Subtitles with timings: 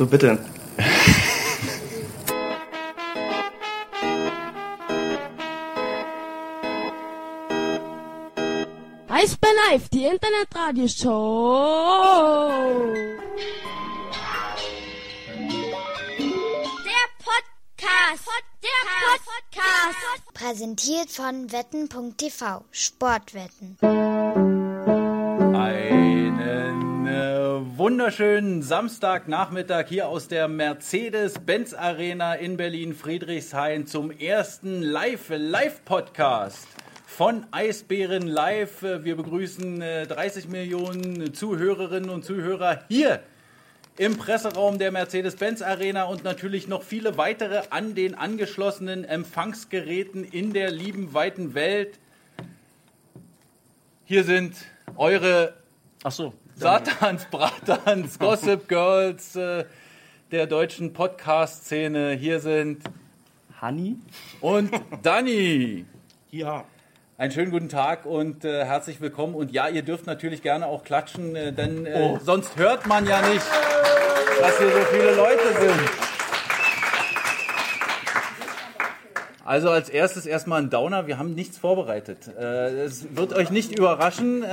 [0.00, 0.38] So, bitte.
[9.08, 12.50] Eis bin live, die Internetradioshow.
[16.86, 18.24] Der Podcast.
[18.62, 20.24] Der Podcast.
[20.32, 22.64] Präsentiert von wetten.tv.
[22.70, 23.76] Sportwetten.
[25.54, 26.19] Äh,
[27.58, 36.68] wunderschönen Samstagnachmittag hier aus der Mercedes-Benz Arena in Berlin-Friedrichshain zum ersten Live-Live-Podcast
[37.06, 38.82] von Eisbären Live.
[38.82, 43.20] Äh, Wir begrüßen äh, 30 Millionen Zuhörerinnen und Zuhörer hier
[43.96, 50.52] im Presseraum der Mercedes-Benz Arena und natürlich noch viele weitere an den angeschlossenen Empfangsgeräten in
[50.52, 51.98] der lieben weiten Welt.
[54.04, 54.54] Hier sind
[54.96, 55.54] eure
[56.02, 56.32] Ach so.
[56.60, 59.64] Satans, Bratans, Gossip Girls äh,
[60.30, 62.12] der deutschen Podcast-Szene.
[62.12, 62.82] Hier sind
[63.62, 63.96] Honey?
[64.42, 64.70] und
[65.02, 65.86] Dani.
[66.30, 66.64] Ja.
[67.16, 69.34] Einen schönen guten Tag und äh, herzlich willkommen.
[69.36, 72.18] Und ja, ihr dürft natürlich gerne auch klatschen, äh, denn äh, Oh.
[72.22, 73.46] sonst hört man ja nicht,
[74.38, 75.90] dass hier so viele Leute sind.
[79.46, 81.06] Also als erstes erstmal ein Downer.
[81.06, 82.28] Wir haben nichts vorbereitet.
[82.38, 84.44] Äh, Es wird euch nicht überraschen.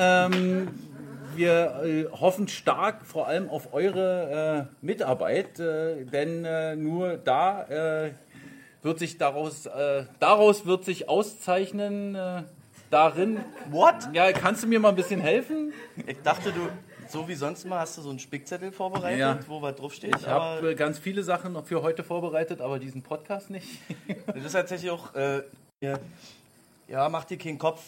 [1.38, 7.64] Wir äh, hoffen stark vor allem auf eure äh, Mitarbeit, äh, denn äh, nur da
[8.06, 8.12] äh,
[8.82, 12.18] wird sich daraus, äh, daraus wird sich auszeichnen,
[12.90, 13.40] darin.
[13.70, 14.10] What?
[14.14, 15.74] Ja, kannst du mir mal ein bisschen helfen?
[16.06, 16.70] Ich dachte, du,
[17.10, 19.40] so wie sonst immer, hast du so einen Spickzettel vorbereitet, Ja.
[19.48, 20.16] wo was draufsteht.
[20.20, 23.68] Ich habe ganz viele Sachen noch für heute vorbereitet, aber diesen Podcast nicht.
[24.28, 25.42] das ist tatsächlich auch, äh,
[25.82, 26.00] ja,
[26.88, 27.82] ja, mach dir keinen Kopf.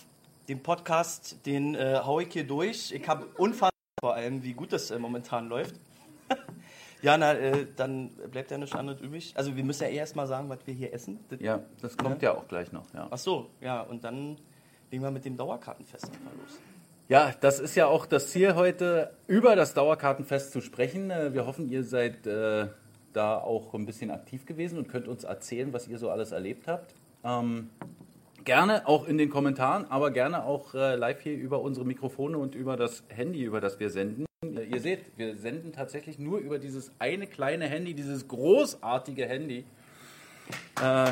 [0.50, 2.92] Den Podcast, den äh, hau ich hier durch.
[2.92, 3.69] Ich habe unfassbar
[4.02, 5.75] vor allem, wie gut das äh, momentan läuft.
[7.03, 9.33] ja, na, äh, dann bleibt ja nichts anderes übrig.
[9.36, 11.20] Also wir müssen ja eh erst mal sagen, was wir hier essen.
[11.30, 12.92] Das- Ja, das kommt ja auch gleich noch.
[12.94, 13.08] Ja.
[13.11, 14.38] Ach so, ja, und dann
[14.89, 16.59] legen wir mit dem Dauerkartenfest einfach los.
[17.09, 21.11] Ja, das ist ja auch das Ziel heute, über das Dauerkartenfest zu sprechen.
[21.11, 22.67] Äh, Wir hoffen, ihr seid äh,
[23.14, 26.67] da auch ein bisschen aktiv gewesen und könnt uns erzählen, was ihr so alles erlebt
[26.67, 26.95] habt.
[27.23, 27.70] Ähm,
[28.49, 32.55] gerne auch in den Kommentaren, aber gerne auch äh, live hier über unsere Mikrofone und
[32.55, 34.26] über das Handy, über das wir senden.
[34.43, 39.65] Äh, Ihr seht, wir senden tatsächlich nur über dieses eine kleine Handy, dieses großartige Handy.
[40.82, 41.11] Äh,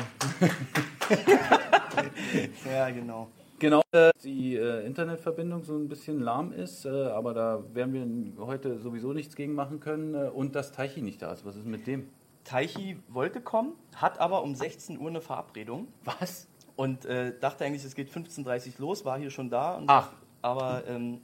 [2.68, 3.28] Ja, genau.
[3.60, 8.46] Genau, äh, die äh, Internetverbindung so ein bisschen lahm ist, äh, aber da werden wir
[8.46, 11.46] heute sowieso nichts gegen machen können äh, und dass Teichi nicht da ist.
[11.46, 12.08] Was ist mit dem?
[12.42, 16.48] Taichi wollte kommen, hat aber um 16 Uhr eine Verabredung Was?
[16.78, 19.74] Und äh, dachte eigentlich, es geht 15.30 Uhr los, war hier schon da.
[19.74, 20.12] Und Ach.
[20.42, 21.20] Aber ähm,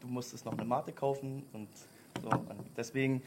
[0.00, 1.68] du musstest noch eine Mate kaufen und
[2.20, 2.28] so.
[2.28, 3.22] Und deswegen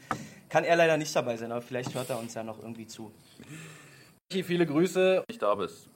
[0.50, 3.10] kann er leider nicht dabei sein, aber vielleicht hört er uns ja noch irgendwie zu.
[4.30, 5.24] Viele Grüße.
[5.26, 5.88] Nicht da bist.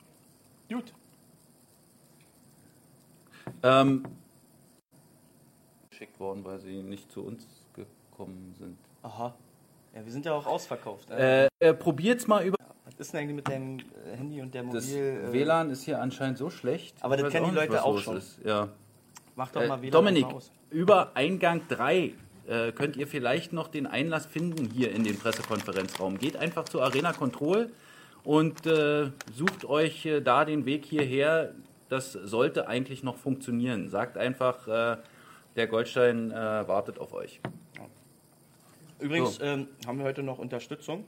[0.70, 0.94] Gut.
[3.62, 4.04] Ähm,
[5.90, 8.78] geschickt worden, weil sie nicht zu uns gekommen sind.
[9.02, 9.34] Aha.
[9.94, 11.10] Ja, wir sind ja auch ausverkauft.
[11.10, 12.55] Äh, äh, probiert's mal über.
[12.98, 15.24] Ist denn eigentlich mit deinem äh, Handy und der Das Mobil?
[15.28, 16.96] äh, WLAN ist hier anscheinend so schlecht.
[17.02, 18.16] Aber das kennen die Leute auch schon.
[18.16, 18.38] Ist.
[18.44, 18.68] Ja.
[19.34, 20.50] Mach doch mal Äh, WLAN Dominik, mal aus.
[20.70, 22.14] über Eingang 3
[22.48, 26.16] äh, könnt ihr vielleicht noch den Einlass finden hier in den Pressekonferenzraum.
[26.18, 27.70] Geht einfach zu Arena Control
[28.24, 31.52] und äh, sucht euch äh, da den Weg hierher.
[31.88, 33.90] Das sollte eigentlich noch funktionieren.
[33.90, 34.96] Sagt einfach, äh,
[35.54, 37.40] der Goldstein wartet auf euch.
[39.00, 39.44] Übrigens So.
[39.44, 41.04] ähm, haben wir heute noch Unterstützung.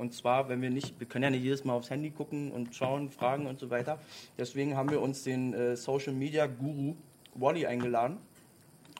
[0.00, 2.74] Und zwar, wenn wir nicht, wir können ja nicht jedes Mal aufs Handy gucken und
[2.74, 3.98] schauen, fragen und so weiter.
[4.38, 6.96] Deswegen haben wir uns den äh, Social Media Guru
[7.34, 8.16] Wally eingeladen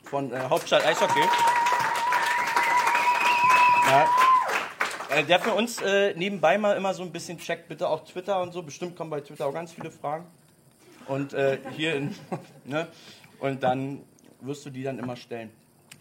[0.03, 1.23] von äh, Hauptstadt Eishockey.
[3.89, 4.07] Ja.
[5.09, 8.39] Äh, der für uns äh, nebenbei mal immer so ein bisschen checkt, bitte auch Twitter
[8.39, 8.61] und so.
[8.61, 10.27] Bestimmt kommen bei Twitter auch ganz viele Fragen.
[11.07, 12.15] Und äh, hier, in,
[12.65, 12.87] ne?
[13.39, 14.03] Und dann
[14.41, 15.49] wirst du die dann immer stellen.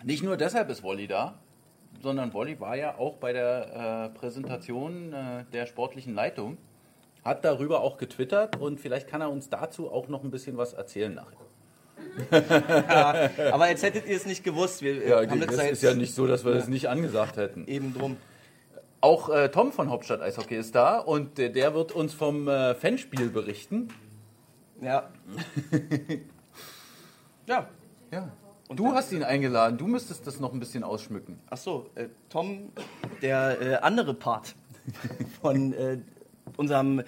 [0.03, 1.38] Nicht nur deshalb ist Wolli da,
[2.02, 6.56] sondern Wolli war ja auch bei der äh, Präsentation äh, der sportlichen Leitung,
[7.25, 10.72] hat darüber auch getwittert und vielleicht kann er uns dazu auch noch ein bisschen was
[10.72, 11.37] erzählen nachher.
[13.52, 14.82] Aber jetzt hättet ihr es nicht gewusst.
[14.82, 17.66] Wir äh, haben das seit nicht so, dass wir das nicht angesagt hätten.
[17.66, 18.16] eben drum.
[19.02, 22.75] Auch äh, Tom von Hauptstadt Eishockey ist da und äh, der wird uns vom äh,
[22.75, 23.88] Fanspiel berichten.
[24.81, 25.10] Ja.
[27.46, 27.69] ja.
[28.10, 28.32] Ja.
[28.76, 31.40] Du hast ihn eingeladen, du müsstest das noch ein bisschen ausschmücken.
[31.50, 32.70] Ach so, äh, Tom,
[33.20, 34.55] der äh, andere Part
[35.43, 35.99] von äh,
[36.56, 37.00] unserem,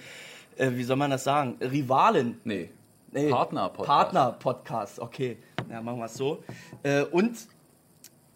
[0.56, 2.40] äh, wie soll man das sagen, Rivalen.
[2.44, 2.70] Nee.
[3.12, 3.86] Nee, Partner-Podcast.
[3.86, 5.36] Partner-Podcast, okay.
[5.70, 6.42] Ja, machen wir es so.
[6.82, 7.36] Äh, und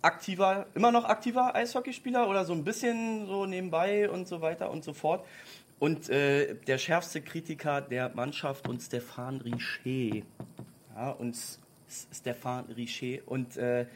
[0.02, 4.84] aktiver, immer noch aktiver Eishockeyspieler oder so ein bisschen so nebenbei und so weiter und
[4.84, 5.25] so fort.
[5.78, 10.23] Und äh, der schärfste Kritiker der Mannschaft und Stefan Richer.
[10.94, 11.58] Ja, und S-
[12.12, 13.19] Stefan Richer.
[13.27, 13.87] Und äh,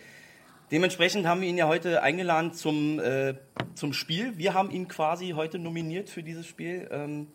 [0.71, 3.35] dementsprechend haben wir ihn ja heute eingeladen zum, äh,
[3.75, 4.37] zum Spiel.
[4.39, 7.29] Wir haben ihn quasi heute nominiert für dieses Spiel, ähm,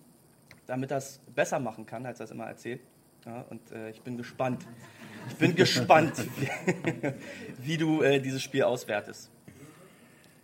[0.68, 2.82] damit er es besser machen kann, als er es immer erzählt.
[3.26, 4.66] Ja, und äh, ich bin gespannt.
[5.30, 6.14] Ich bin gespannt,
[7.60, 9.32] wie, du äh, dieses Spiel auswertest.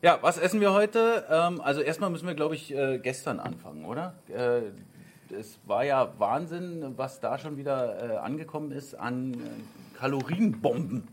[0.02, 1.26] Ja, was essen wir heute?
[1.30, 4.16] Ähm, also erstmal müssen wir, glaube ich, äh, gestern anfangen, oder?
[4.30, 4.72] Äh,
[5.32, 9.38] es war ja Wahnsinn, was da schon wieder äh, angekommen ist an
[10.02, 11.08] Kalorienbomben.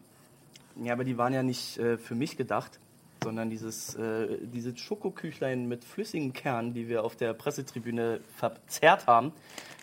[0.82, 2.80] Ja, aber die waren ja nicht äh, für mich gedacht,
[3.22, 9.32] sondern dieses, äh, dieses Schokoküchlein mit flüssigem Kern, die wir auf der Pressetribüne verzerrt haben,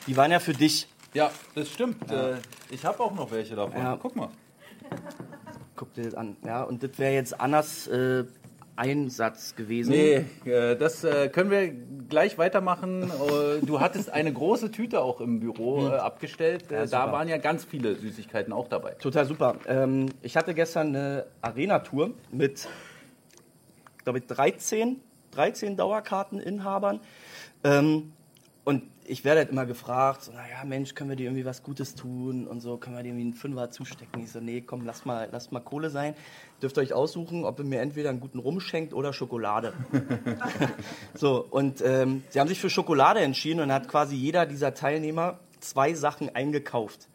[0.07, 0.87] die waren ja für dich.
[1.13, 2.09] Ja, das stimmt.
[2.09, 2.37] Äh,
[2.71, 3.79] ich habe auch noch welche davon.
[3.79, 3.95] Ja.
[4.01, 4.29] Guck mal.
[5.75, 6.35] Guck dir das an.
[6.43, 8.23] Ja, und das wäre jetzt Annas äh,
[8.75, 9.91] Einsatz gewesen.
[9.91, 11.69] Nee, äh, das äh, können wir
[12.09, 13.03] gleich weitermachen.
[13.03, 16.71] Äh, Du hattest eine große Tüte auch im Büro äh, abgestellt.
[16.71, 18.91] Äh, da waren ja ganz viele Süßigkeiten auch dabei.
[18.91, 19.55] Total super.
[19.67, 22.67] Ähm, ich hatte gestern eine Arena-Tour mit,
[24.03, 24.99] glaube ich, 13,
[25.31, 26.99] 13 Dauerkarteninhabern.
[27.63, 28.11] Ähm,
[28.65, 31.95] und ich werde halt immer gefragt, so, naja, Mensch, können wir dir irgendwie was Gutes
[31.95, 34.23] tun und so, können wir dir irgendwie einen Fünfer zustecken?
[34.23, 36.15] Ich so, nee, komm, lass mal, lass mal Kohle sein.
[36.61, 39.73] Dürft ihr euch aussuchen, ob ihr mir entweder einen guten Rum schenkt oder Schokolade.
[41.13, 45.39] so, und ähm, sie haben sich für Schokolade entschieden und hat quasi jeder dieser Teilnehmer
[45.59, 47.07] zwei Sachen eingekauft.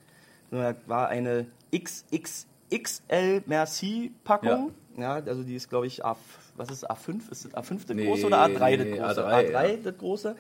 [0.51, 4.73] Da war eine XXXL Merci-Packung.
[4.97, 5.15] Ja.
[5.15, 6.17] also die ist, glaube ich, A,
[6.57, 7.31] was ist A5?
[7.31, 9.27] Ist das A5 das Nee, große oder A3 das nee, große?
[9.27, 9.77] A3, A3 ja.
[9.77, 10.37] das große.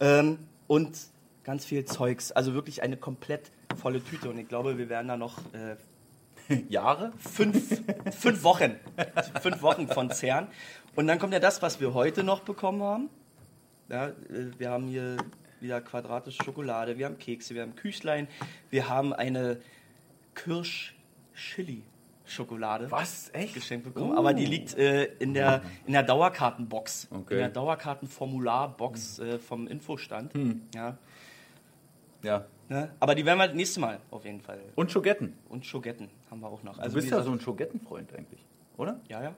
[0.00, 0.96] Ähm, und
[1.44, 2.32] ganz viel Zeugs.
[2.32, 4.30] Also wirklich eine komplett volle Tüte.
[4.30, 5.76] Und ich glaube, wir werden da noch äh,
[6.68, 7.12] Jahre?
[7.18, 7.82] fünf,
[8.18, 8.76] fünf Wochen.
[9.40, 10.48] fünf Wochen von zehren.
[10.94, 13.08] Und dann kommt ja das, was wir heute noch bekommen haben.
[13.88, 14.12] Ja, äh,
[14.58, 15.16] wir haben hier
[15.60, 18.28] wieder quadratische Schokolade, wir haben Kekse, wir haben Küchlein,
[18.70, 19.60] wir haben eine
[22.24, 23.30] Kirsch-Chili-Schokolade Was?
[23.32, 23.54] Echt?
[23.54, 24.16] geschenkt bekommen.
[24.16, 27.08] Aber die liegt äh, in, der, in der Dauerkartenbox.
[27.10, 27.34] Okay.
[27.34, 30.32] In der Dauerkartenformularbox äh, vom Infostand.
[30.74, 30.96] Ja,
[32.22, 32.44] Ja.
[32.68, 32.90] ne?
[33.00, 34.60] Aber die werden wir das nächste Mal auf jeden Fall.
[34.74, 35.34] Und Schogetten.
[35.48, 36.74] Und Schogetten haben wir auch noch.
[36.76, 38.44] Du Also bist wie ja so ein Schogettenfreund eigentlich,
[38.76, 39.00] oder?
[39.08, 39.34] Ja, ja.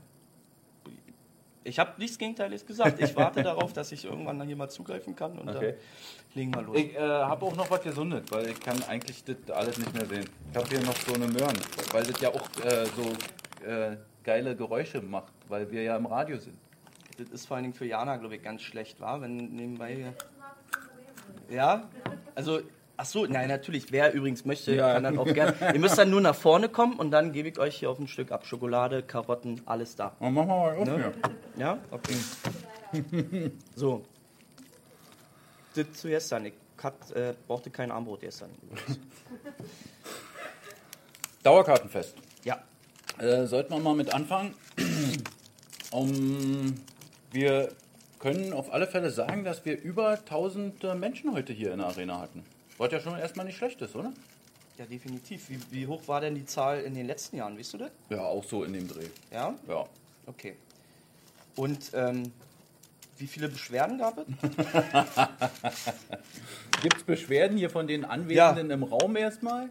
[1.66, 3.00] Ich habe nichts Gegenteiliges gesagt.
[3.00, 5.72] Ich warte darauf, dass ich irgendwann dann hier mal zugreifen kann und Okay.
[5.72, 6.76] dann legen wir los.
[6.76, 10.06] Ich äh, habe auch noch was gesundet, weil ich kann eigentlich das alles nicht mehr
[10.06, 10.24] sehen.
[10.52, 11.56] Ich habe hier noch so eine Möhren,
[11.90, 16.38] weil das ja auch äh, so äh, geile Geräusche macht, weil wir ja im Radio
[16.38, 16.56] sind.
[17.18, 20.12] Das ist vor allen Dingen für Jana, glaube ich, ganz schlecht, war, wenn nebenbei.
[21.50, 21.88] Ja?
[22.34, 22.60] Also,
[22.96, 23.92] ach so, nein, natürlich.
[23.92, 24.94] Wer übrigens möchte, Ja.
[24.94, 25.54] kann dann auch gerne.
[25.74, 28.08] Ihr müsst dann nur nach vorne kommen und dann gebe ich euch hier auf ein
[28.08, 28.46] Stück ab.
[28.46, 30.14] Schokolade, Karotten, alles da.
[30.20, 30.96] Dann machen wir mal auf Ne?
[30.96, 31.12] hier.
[31.58, 31.78] Ja?
[31.90, 33.52] Okay.
[33.74, 34.04] so.
[35.74, 36.46] Das zu gestern.
[36.46, 38.50] Ich hat, äh, brauchte kein Armbrot gestern.
[41.42, 42.14] Dauerkartenfest.
[42.44, 42.58] Ja.
[43.18, 44.54] Äh, sollten wir mal mit anfangen.
[45.90, 46.74] um,
[47.32, 47.70] wir
[48.18, 51.88] können auf alle Fälle sagen, dass wir über 1000 äh, Menschen heute hier in der
[51.88, 52.44] Arena hatten.
[52.78, 54.12] Was ja schon erstmal nicht schlecht ist, oder?
[54.78, 55.48] Ja, definitiv.
[55.48, 57.58] Wie, wie hoch war denn die Zahl in den letzten Jahren?
[57.58, 57.90] Weißt du das?
[58.10, 59.08] Ja, auch so in dem Dreh.
[59.30, 59.54] Ja?
[59.66, 59.86] Ja.
[60.26, 60.56] Okay.
[61.56, 62.30] Und ähm,
[63.16, 64.26] wie viele Beschwerden gab es?
[66.82, 69.70] Gibt es Beschwerden hier von den Anwesenden im Raum erstmal?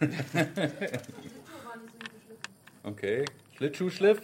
[2.82, 3.24] okay.
[3.56, 4.20] Schlittschuhschliff.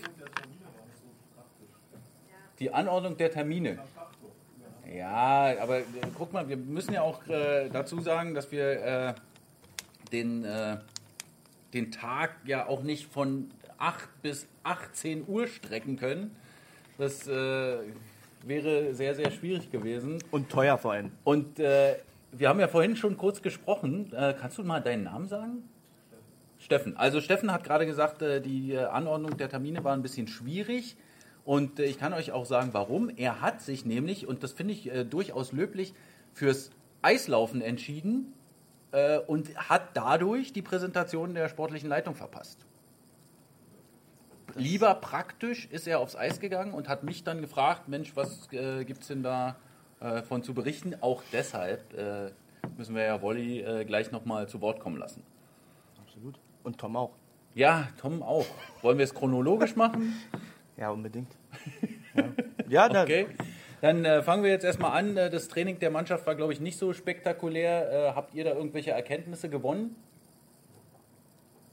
[2.58, 3.78] Die Anordnung der Termine.
[4.92, 5.84] Ja, aber äh,
[6.16, 9.14] guck mal, wir müssen ja auch äh, dazu sagen, dass wir äh,
[10.12, 10.76] den, äh,
[11.72, 16.36] den Tag ja auch nicht von 8 bis 18 Uhr strecken können.
[16.98, 17.78] Das äh,
[18.42, 20.22] wäre sehr, sehr schwierig gewesen.
[20.30, 21.12] Und teuer vor allem.
[21.24, 21.96] Und äh,
[22.32, 24.12] wir haben ja vorhin schon kurz gesprochen.
[24.40, 25.68] Kannst du mal deinen Namen sagen?
[26.58, 26.96] Steffen.
[26.96, 30.96] Also Steffen hat gerade gesagt, die Anordnung der Termine war ein bisschen schwierig.
[31.44, 33.10] Und äh, ich kann euch auch sagen, warum.
[33.16, 35.94] Er hat sich nämlich, und das finde ich äh, durchaus löblich,
[36.32, 36.70] fürs
[37.02, 38.32] Eislaufen entschieden
[38.92, 42.66] äh, und hat dadurch die Präsentation der sportlichen Leitung verpasst.
[44.56, 48.84] Lieber praktisch ist er aufs Eis gegangen und hat mich dann gefragt, Mensch, was äh,
[48.84, 49.56] gibt es denn da
[50.00, 50.94] äh, von zu berichten?
[51.00, 52.30] Auch deshalb äh,
[52.76, 55.24] müssen wir ja Wolli äh, gleich nochmal zu Wort kommen lassen.
[56.06, 56.38] Absolut.
[56.62, 57.10] Und Tom auch.
[57.54, 58.46] Ja, Tom auch.
[58.82, 60.14] Wollen wir es chronologisch machen?
[60.76, 61.30] Ja, unbedingt.
[62.14, 62.24] Ja,
[62.68, 63.26] ja da, Okay.
[63.80, 65.16] Dann äh, fangen wir jetzt erstmal an.
[65.16, 67.92] Äh, Das Training der Mannschaft war, glaube ich, nicht so spektakulär.
[67.92, 69.94] Äh, habt ihr da irgendwelche Erkenntnisse gewonnen?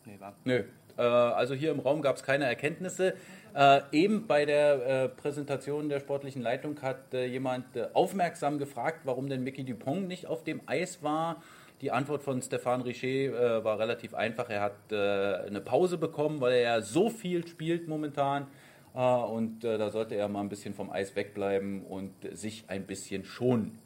[0.05, 0.35] nee, war.
[0.43, 0.63] Nö.
[0.97, 3.15] Äh, also hier im Raum gab es keine Erkenntnisse.
[3.55, 9.43] Äh, eben bei der äh, Präsentation der sportlichen Leitung hat jemand aufmerksam gefragt, warum denn
[9.43, 11.41] Mickey Dupont nicht auf dem Eis war.
[11.81, 14.49] Die Antwort von Stefan Richer war relativ einfach.
[14.49, 18.45] Er hat eine Pause bekommen, weil er ja so viel spielt momentan.
[18.93, 22.85] Äh, und äh, da sollte er mal ein bisschen vom Eis wegbleiben und sich ein
[22.85, 23.79] bisschen schonen.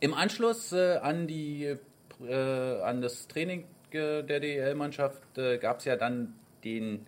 [0.00, 1.76] Im Anschluss äh, an, die,
[2.26, 5.20] äh, an das Training der DEL-Mannschaft
[5.60, 7.06] gab es ja dann den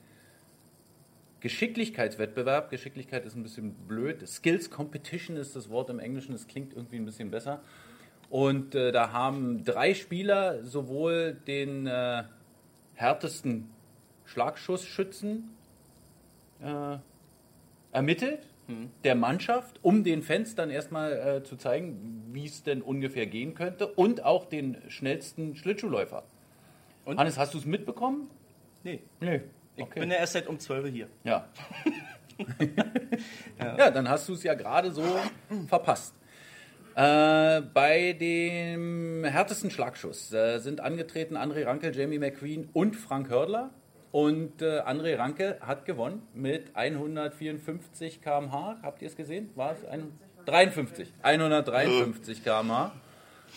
[1.38, 2.70] Geschicklichkeitswettbewerb.
[2.70, 4.26] Geschicklichkeit ist ein bisschen blöd.
[4.26, 7.60] Skills Competition ist das Wort im Englischen, das klingt irgendwie ein bisschen besser.
[8.30, 12.24] Und äh, da haben drei Spieler sowohl den äh,
[12.94, 13.70] härtesten
[14.24, 15.50] Schlagschussschützen
[16.62, 16.96] äh,
[17.92, 18.46] ermittelt,
[19.04, 23.54] der Mannschaft, um den Fans dann erstmal äh, zu zeigen, wie es denn ungefähr gehen
[23.54, 26.22] könnte, und auch den schnellsten Schlittschuhläufer.
[27.04, 27.18] Und?
[27.18, 28.30] Hannes, hast du es mitbekommen?
[28.84, 29.40] Nee, Nö.
[29.76, 31.08] ich bin ja erst seit um 12 Uhr hier.
[33.60, 33.76] Ja.
[33.76, 33.90] ja.
[33.90, 35.04] dann hast du es ja gerade so
[35.68, 36.14] verpasst.
[36.96, 43.70] Äh, bei dem härtesten Schlagschuss äh, sind angetreten André Ranke, Jamie McQueen und Frank Hördler.
[44.12, 48.76] Und äh, André Ranke hat gewonnen mit 154 km/h.
[48.82, 49.50] Habt ihr es gesehen?
[49.54, 50.12] War es ein
[50.46, 51.10] 53?
[51.22, 52.92] 153 km/h.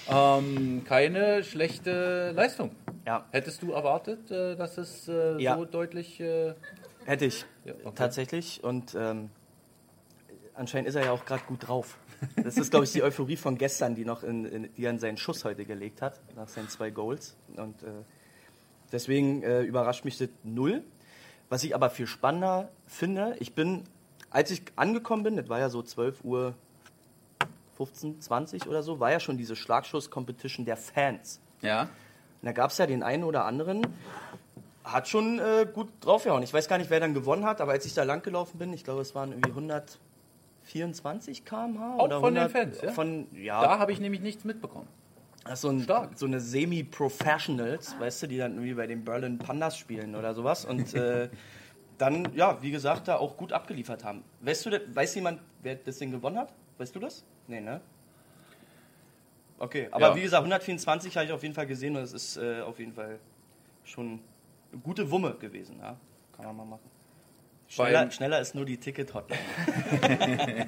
[0.10, 2.72] Ähm, keine schlechte Leistung.
[3.06, 5.58] Ja, Hättest du erwartet, äh, dass es äh, Ja.
[5.58, 6.20] so deutlich.
[6.22, 6.54] Äh,
[7.06, 7.46] hätte ich.
[7.66, 7.92] Ja, okay.
[7.96, 8.64] Tatsächlich.
[8.64, 9.30] Und ähm,
[10.54, 11.98] anscheinend ist er ja auch gerade gut drauf.
[12.42, 15.00] Das ist, glaube ich, die Euphorie von gestern, die noch in, in, die er in
[15.00, 17.36] seinen Schuss heute gelegt hat, nach seinen zwei Goals.
[17.58, 17.88] Und äh,
[18.92, 20.84] deswegen äh, überrascht mich das null.
[21.50, 23.84] Was ich aber viel spannender finde, ich bin,
[24.32, 26.56] als ich angekommen bin, das war ja so 12 Uhr
[27.78, 31.40] 15, 20 oder so, war ja schon diese Schlagschuss-Competition der Fans.
[31.62, 31.90] ja.
[32.42, 33.88] Und da gab es ja den einen oder anderen,
[34.84, 36.44] hat schon äh, gut draufgehauen.
[36.44, 38.72] Ich weiß gar nicht, wer dann gewonnen hat, aber als ich da lang gelaufen bin,
[38.72, 41.96] ich glaube, es waren irgendwie 124 km/h.
[41.96, 42.92] Auch oder von den 100, Fans, ja?
[42.92, 44.88] Von, ja, Da habe ich nämlich nichts mitbekommen.
[45.46, 49.38] Das ist so, ein, so eine Semi-Professionals, weißt du, die dann irgendwie bei den Berlin
[49.38, 50.66] Pandas spielen oder sowas.
[50.66, 51.30] Und äh,
[52.00, 54.24] dann, ja, wie gesagt, da auch gut abgeliefert haben.
[54.42, 56.52] Weißt du, weiß jemand, wer das Ding gewonnen hat?
[56.80, 57.24] Weißt du das?
[57.48, 57.80] Nee, ne?
[59.60, 60.16] Okay, aber Ja.
[60.16, 62.92] wie gesagt, 124 habe ich auf jeden Fall gesehen und es ist äh, auf jeden
[62.94, 63.20] Fall
[63.84, 64.20] schon
[64.72, 65.78] eine gute Wumme gewesen.
[65.80, 65.96] Ja?
[66.36, 66.90] Kann man mal machen.
[67.68, 69.40] Schneller, schneller ist nur die Ticket-Hotline.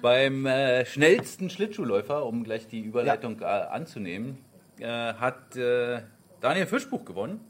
[0.00, 4.38] Beim äh, schnellsten Schlittschuhläufer, um gleich die Überleitung äh, anzunehmen,
[4.78, 6.02] äh, hat äh,
[6.40, 7.40] Daniel Fischbuch gewonnen.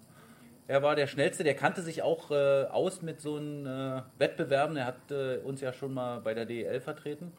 [0.66, 4.76] Er war der Schnellste, der kannte sich auch äh, aus mit so einem äh, Wettbewerben.
[4.76, 5.12] Er hat
[5.44, 7.32] uns ja schon mal bei der DEL vertreten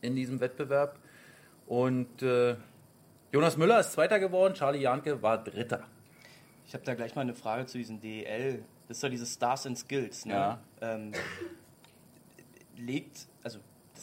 [0.00, 0.98] in diesem Wettbewerb.
[1.66, 2.22] Und
[3.30, 5.84] Jonas Müller ist Zweiter geworden, Charlie Janke war Dritter.
[6.66, 8.64] Ich habe da gleich mal eine Frage zu diesen DEL.
[8.88, 10.26] Das ist ja diese Stars and Skills.
[10.26, 10.34] Ne?
[10.34, 10.58] Ja.
[10.80, 11.12] Ähm,
[12.76, 13.26] legt,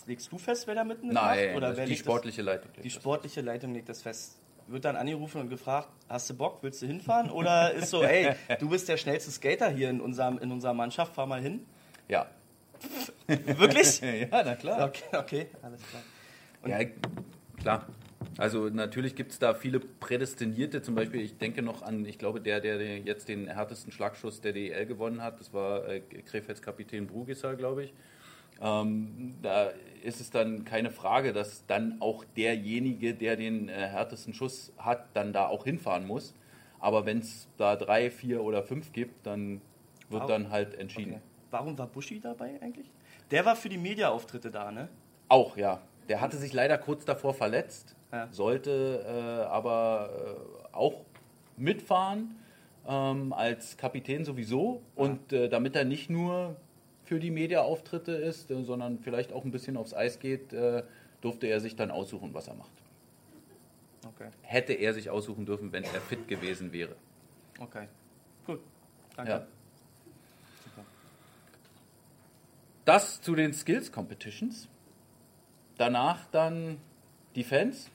[0.10, 1.14] legst du fest, wer da mitmacht?
[1.14, 2.72] Nein, Oder das wer die sportliche Leitung.
[2.76, 4.38] Das, die sportliche Leitung legt das fest.
[4.68, 7.32] Wird dann angerufen und gefragt, hast du Bock, willst du hinfahren?
[7.32, 11.16] Oder ist so, ey, du bist der schnellste Skater hier in, unserem, in unserer Mannschaft,
[11.16, 11.66] fahr mal hin.
[12.08, 12.28] Ja.
[13.28, 14.00] Wirklich?
[14.02, 14.88] ja, na klar.
[14.88, 16.80] Okay, okay, alles klar.
[16.80, 16.86] Ja,
[17.60, 17.88] klar.
[18.38, 22.40] Also natürlich gibt es da viele Prädestinierte, zum Beispiel, ich denke noch an, ich glaube,
[22.42, 26.62] der, der der jetzt den härtesten Schlagschuss der DEL gewonnen hat, das war äh, Krefelds
[26.62, 27.94] Kapitän Brugisser, glaube ich.
[28.62, 29.70] Ähm, da
[30.04, 35.06] ist es dann keine Frage, dass dann auch derjenige, der den äh, härtesten Schuss hat,
[35.14, 36.34] dann da auch hinfahren muss.
[36.80, 39.62] Aber wenn es da drei, vier oder fünf gibt, dann
[40.10, 40.30] wird Wow.
[40.30, 41.14] dann halt entschieden.
[41.14, 41.22] Okay.
[41.52, 42.90] Warum war Buschi dabei eigentlich?
[43.32, 44.88] Der war für die Media-Auftritte da, ne?
[45.28, 45.82] Auch, ja.
[46.08, 48.28] Der hatte sich leider kurz davor verletzt, Ja.
[48.32, 50.10] sollte äh, aber
[50.72, 51.02] äh, auch
[51.58, 52.36] mitfahren
[52.88, 54.82] ähm, als Kapitän sowieso.
[54.96, 56.56] Und äh, damit er nicht nur
[57.10, 60.84] für die Media-Auftritte ist, sondern vielleicht auch ein bisschen aufs Eis geht, äh,
[61.22, 62.72] durfte er sich dann aussuchen, was er macht.
[64.06, 66.96] Okay, Hätte er sich aussuchen dürfen, wenn er fit gewesen wäre.
[67.60, 67.88] okay.
[68.46, 68.60] Gut,
[69.16, 69.32] danke.
[69.32, 69.48] Ja.
[72.86, 74.68] Das zu den Skills Competitions.
[75.78, 76.78] Danach dann
[77.34, 77.90] die Fans.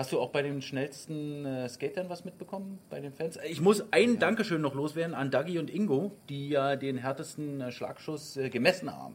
[0.00, 3.38] Hast du auch bei den schnellsten äh, Skatern was mitbekommen bei den Fans?
[3.46, 7.70] Ich muss ein Dankeschön noch loswerden an Dagi und Ingo, die ja den härtesten äh,
[7.70, 9.14] Schlagschuss äh, gemessen haben.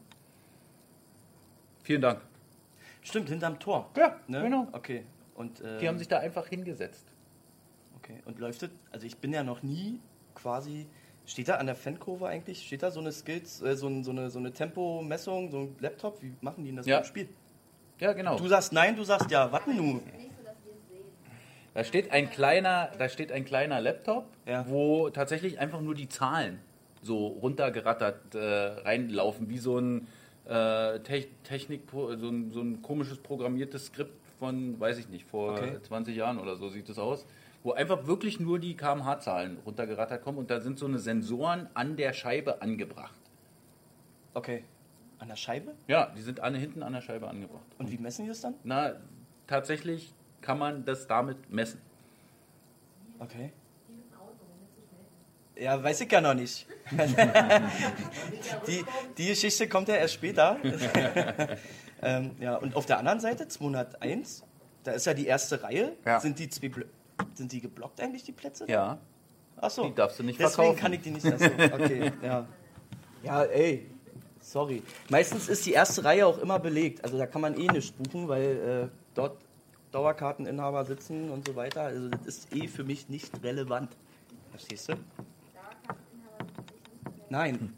[1.81, 2.21] Vielen Dank.
[3.01, 3.89] Stimmt, hinterm Tor.
[3.97, 4.43] Ja, Ne?
[4.43, 4.67] genau.
[4.73, 5.05] Okay.
[5.33, 7.07] Und, ähm, Die haben sich da einfach hingesetzt.
[7.97, 8.69] Okay, und läuft das?
[8.91, 9.99] Also ich bin ja noch nie
[10.35, 10.85] quasi.
[11.25, 12.63] Steht da an der Fankurve eigentlich?
[12.63, 16.21] Steht da so eine Skills, äh, so, so eine, so eine Tempomessung, so ein Laptop?
[16.21, 16.99] Wie machen die denn das Ja.
[16.99, 17.27] im Spiel?
[17.99, 18.37] Ja, genau.
[18.37, 19.51] Du sagst nein, du sagst ja.
[19.51, 19.99] Warten nu.
[21.75, 24.65] Da steht ein kleiner, da steht ein kleiner Laptop, Ja.
[24.67, 26.59] wo tatsächlich einfach nur die Zahlen
[27.03, 30.07] so runtergerattert äh, reinlaufen, wie so ein
[30.45, 35.51] äh, Tech- Technik, so ein, so ein komisches programmiertes Skript von, weiß ich nicht, vor
[35.51, 35.77] Okay.
[35.81, 37.25] 20 Jahren oder so sieht es aus,
[37.63, 41.95] wo einfach wirklich nur die kmh-Zahlen runtergerattert kommen und da sind so eine Sensoren an
[41.97, 43.19] der Scheibe angebracht.
[44.33, 44.63] Okay.
[45.19, 45.73] An der Scheibe?
[45.87, 47.65] Ja, die sind an, hinten an der Scheibe angebracht.
[47.79, 48.53] Und wie messen die das dann?
[48.63, 48.93] Na,
[49.47, 50.13] tatsächlich
[50.45, 51.81] kann man das damit messen.
[53.17, 53.51] Okay.
[55.57, 56.67] Ja, weiß ich ja noch nicht.
[58.67, 58.83] die,
[59.17, 60.57] die Geschichte kommt ja erst später.
[62.01, 64.43] ähm, ja, und auf der anderen Seite, 201,
[64.83, 65.93] da ist ja die erste Reihe.
[66.05, 66.19] Ja.
[66.19, 66.69] Sind die zwei
[67.33, 68.65] sind die geblockt eigentlich, die Plätze?
[68.67, 68.99] Ja.
[69.55, 69.85] Ach so.
[69.85, 70.79] Die darfst du nicht Deswegen verkaufen.
[70.79, 71.25] kann ich die nicht.
[71.25, 72.45] Ach so, okay, ja.
[73.23, 73.89] Ja, ey.
[74.41, 74.83] Sorry.
[75.09, 77.03] Meistens ist die erste Reihe auch immer belegt.
[77.03, 79.44] Also da kann man eh nicht buchen, weil äh, dort
[79.95, 81.81] Dauerkarteninhaber sitzen und so weiter.
[81.83, 83.89] Also das ist eh für mich nicht relevant.
[84.51, 84.93] Verstehst du?
[87.29, 87.73] Nein.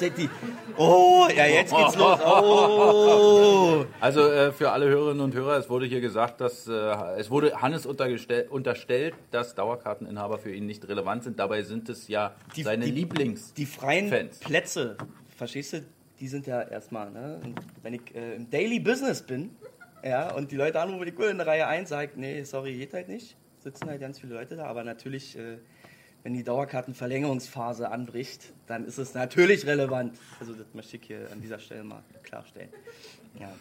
[0.00, 0.28] Die.
[0.76, 2.18] Oh, ja, jetzt geht's los.
[2.24, 3.84] Oh.
[4.00, 6.72] Also äh, für alle Hörerinnen und Hörer, es wurde hier gesagt, dass äh,
[7.18, 11.38] es wurde Hannes unterstellt, dass Dauerkarteninhaber für ihn nicht relevant sind.
[11.38, 13.54] Dabei sind es ja Die- seine die- Lieblings.
[13.54, 14.38] Die freien Fans.
[14.40, 14.96] Plätze,
[15.36, 15.82] verstehst du,
[16.20, 17.40] die sind ja erstmal, ne?
[17.42, 19.50] Und wenn ich äh, im Daily Business bin,
[20.06, 22.92] ja, und die Leute anrufen, ich will in der Reihe 1, sagt, nee, sorry, geht
[22.92, 23.36] halt nicht.
[23.60, 25.58] Sitzen halt ganz viele Leute da, aber natürlich, äh,
[26.22, 30.16] wenn die Dauerkartenverlängerungsphase anbricht, dann ist es natürlich relevant.
[30.40, 32.70] Also das möchte ich hier an dieser Stelle mal klarstellen.
[33.38, 33.52] Ja.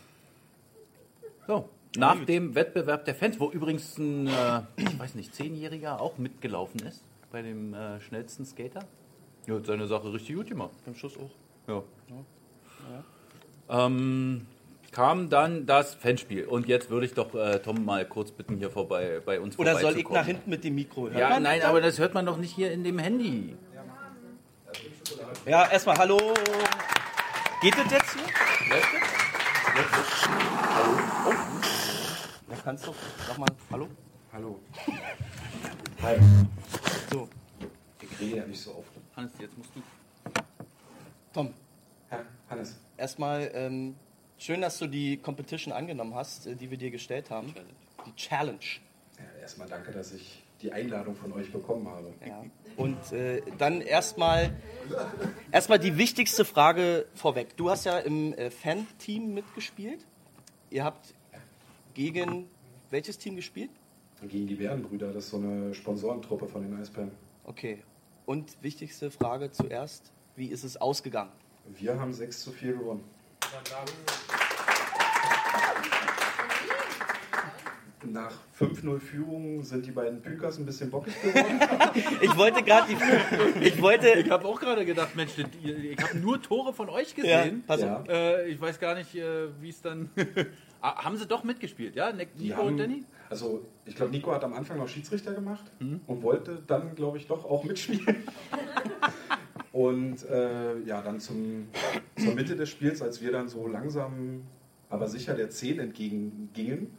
[1.47, 1.69] So.
[1.97, 6.81] Nach dem Wettbewerb der Fans, wo übrigens ein, äh, ich weiß nicht, Zehnjähriger auch mitgelaufen
[6.81, 8.85] ist bei dem äh, schnellsten Skater.
[9.47, 10.71] Ja, hat seine Sache richtig gut gemacht.
[10.85, 11.29] Beim Schuss auch.
[11.67, 11.83] Ja.
[13.69, 14.45] Ähm,
[14.95, 16.45] kam dann das Fanspiel.
[16.45, 19.77] Und jetzt würde ich doch äh, Tom mal kurz bitten, hier vorbei bei uns Oder
[19.77, 21.09] soll ich nach hinten mit dem Mikro?
[21.09, 21.69] Hört Ja, nein, das?
[21.69, 23.57] aber das hört man doch nicht hier in dem Handy.
[25.45, 26.17] Ja, erstmal hallo.
[27.61, 28.23] Geht das jetzt hier?
[28.69, 29.75] Läuft das?
[29.75, 30.29] Läuft das?
[30.75, 30.97] Hallo?
[31.27, 32.51] Oh.
[32.51, 32.95] Ja, kannst du.
[33.27, 33.87] Sag mal, hallo?
[34.31, 34.59] Hallo.
[36.03, 36.15] Hi.
[37.11, 37.27] So,
[38.01, 38.87] Ich rede ja nicht so oft.
[39.17, 39.81] Hannes, jetzt musst du.
[41.33, 41.53] Tom,
[42.09, 42.77] Ja, Hannes.
[42.97, 43.95] erstmal ähm,
[44.37, 47.53] schön, dass du die Competition angenommen hast, äh, die wir dir gestellt haben.
[48.05, 48.59] Die Challenge.
[49.17, 52.13] Ja, erstmal danke, dass ich die Einladung von euch bekommen habe.
[52.25, 52.43] Ja.
[52.77, 54.55] Und äh, dann erstmal
[55.51, 57.55] erstmal die wichtigste Frage vorweg.
[57.57, 60.05] Du hast ja im äh, Fan-Team mitgespielt.
[60.69, 61.13] Ihr habt
[61.93, 62.47] gegen
[62.89, 63.71] welches Team gespielt?
[64.21, 67.11] Gegen die Bärenbrüder, das ist so eine Sponsorentruppe von den Eisbären.
[67.43, 67.79] Okay.
[68.25, 71.31] Und wichtigste Frage zuerst, wie ist es ausgegangen?
[71.77, 73.03] Wir haben 6 zu 4 gewonnen.
[78.03, 81.59] Nach 5-0 Führung sind die beiden Pükas ein bisschen bockig geworden.
[82.21, 86.41] Ich wollte gerade die ich wollte Ich habe auch gerade gedacht, Mensch, ich habe nur
[86.41, 87.63] Tore von euch ja, gesehen.
[87.65, 88.01] pass Ja.
[88.01, 88.07] auf.
[88.07, 90.09] Äh, ich weiß gar nicht, äh, wie es dann.
[90.81, 92.11] Ah, haben sie doch mitgespielt, ja?
[92.13, 93.03] Nico und haben, Danny?
[93.27, 97.25] also ich glaube, Nico hat am Anfang noch Schiedsrichter gemacht und wollte dann, glaube ich,
[97.25, 98.05] doch auch mitspielen.
[99.75, 101.67] und äh, ja, dann zum,
[102.17, 104.43] zur Mitte des Spiels, als wir dann so langsam,
[104.89, 106.97] aber sicher der 10 entgegengingen,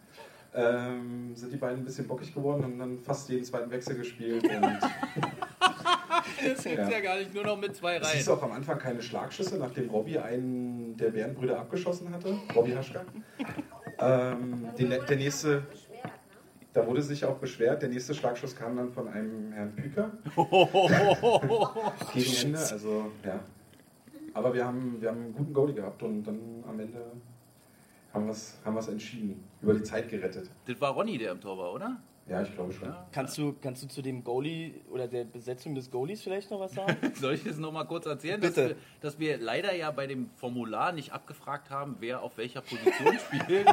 [0.55, 4.45] ähm, sind die beiden ein bisschen bockig geworden und dann fast jeden zweiten Wechsel gespielt.
[4.45, 4.53] Und
[6.45, 6.91] Das gibt's Ja.
[6.91, 7.01] ja.
[7.01, 8.39] gar nicht, nur noch mit zwei es hieß Reihen.
[8.39, 12.39] auch am Anfang keine Schlagschüsse, nachdem Robbie einen der Bärenbrüder abgeschossen hatte.
[12.55, 13.07] Robbie Haschka.
[13.99, 15.63] Ähm, den, der nächste,
[16.77, 20.11] da wurde sich auch beschwert, der nächste Schlagschuss kam dann von einem Herrn Püker.
[22.13, 23.41] Gegen Ende, also ja.
[24.35, 27.01] Aber wir haben, wir haben einen guten Goalie gehabt und dann am Ende
[28.13, 29.43] haben wir es haben wir's entschieden.
[29.63, 30.51] Über die Zeit gerettet.
[30.67, 31.97] Das war Ronny, der im Tor war, oder?
[32.29, 32.93] Ja, ich glaube schon.
[33.13, 36.75] Kannst du, kannst du zu dem Goalie oder der Besetzung des Goalies vielleicht noch was
[36.75, 36.97] sagen?
[37.15, 38.41] Soll ich das nochmal kurz erzählen?
[38.41, 38.61] Bitte.
[38.61, 42.63] Dass wir, dass wir leider ja bei dem Formular nicht abgefragt haben, wer auf welcher
[42.63, 43.67] Position spielen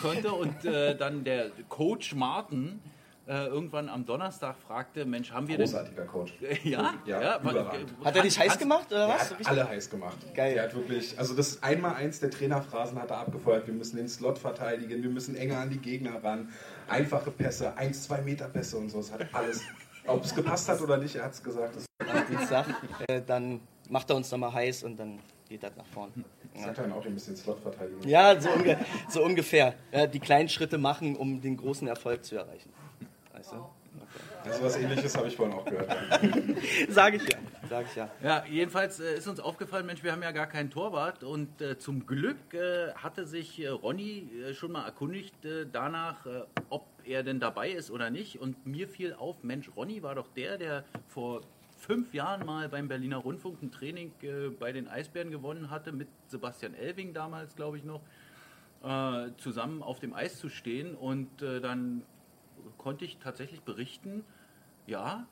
[0.00, 0.32] konnte.
[0.32, 2.80] Und äh, dann der Coach Martin
[3.26, 5.66] äh, irgendwann am Donnerstag fragte, Mensch, haben wir denn...
[5.66, 6.34] Großartiger Coach.
[6.64, 6.94] Ja?
[7.06, 7.92] Ja, überragend.
[8.04, 9.30] Hat er dich heiß gemacht oder Er was?
[9.34, 10.18] hat alle heiß gemacht.
[10.34, 10.56] Geil.
[10.56, 13.66] Er hat wirklich, also das Einmal-Eins der Trainerphrasen hat er abgefeuert.
[13.66, 16.50] Wir müssen den Slot verteidigen, wir müssen enger an die Gegner ran.
[16.88, 19.00] Einfache Pässe, 1, 2 Meter Pässe und so.
[19.00, 19.62] Es hat alles.
[20.06, 21.76] Ob es gepasst hat oder nicht, er hat es gesagt.
[23.08, 25.18] Äh, dann macht er uns nochmal heiß und dann
[25.48, 26.12] geht das nach vorn.
[26.54, 28.02] sagt dann auch ein bisschen Slot-Verteidigung.
[28.06, 29.74] Ja, so, unge so ungefähr.
[29.92, 32.72] Ja, die kleinen Schritte machen, um den großen Erfolg zu erreichen.
[33.32, 33.66] Weißt du?
[34.46, 35.94] Also was ähnliches habe ich vorhin auch gehört.
[36.88, 37.38] Sag ich ja.
[37.68, 38.08] Sag ich ja.
[38.22, 41.78] Ja, jedenfalls äh, ist uns aufgefallen, Mensch, wir haben ja gar keinen Torwart und äh,
[41.78, 46.86] zum Glück äh, hatte sich äh, Ronny äh, schon mal erkundigt äh, danach, äh, ob
[47.04, 50.58] er denn dabei ist oder nicht und mir fiel auf, Mensch, Ronny war doch der,
[50.58, 51.42] der vor
[51.76, 56.08] fünf Jahren mal beim Berliner Rundfunk ein Training äh, bei den Eisbären gewonnen hatte, mit
[56.28, 58.00] Sebastian Elving damals, glaube ich noch,
[58.84, 62.02] äh, zusammen auf dem Eis zu stehen und äh, dann
[62.78, 64.24] konnte ich tatsächlich berichten,
[64.86, 65.26] ja,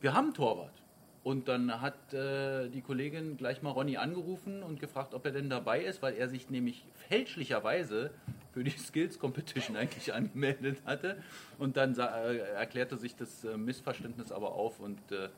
[0.00, 0.82] wir haben einen Torwart.
[1.22, 5.50] Und dann hat äh, die Kollegin gleich mal Ronny angerufen und gefragt, ob er denn
[5.50, 8.12] dabei ist, weil er sich nämlich fälschlicherweise
[8.52, 11.20] für die Skills Competition eigentlich angemeldet hatte.
[11.58, 15.28] Und dann äh, erklärte sich das äh, Missverständnis aber auf und äh,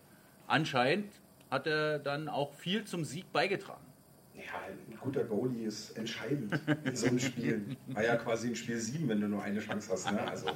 [0.46, 1.10] anscheinend
[1.50, 3.86] hat er dann auch viel zum Sieg beigetragen.
[4.34, 7.76] Ja, ein guter Goalie ist entscheidend in so einem Spiel.
[7.88, 10.12] War ja quasi ein Spiel 7, wenn du nur eine Chance hast.
[10.12, 10.20] Ne?
[10.20, 10.46] Also,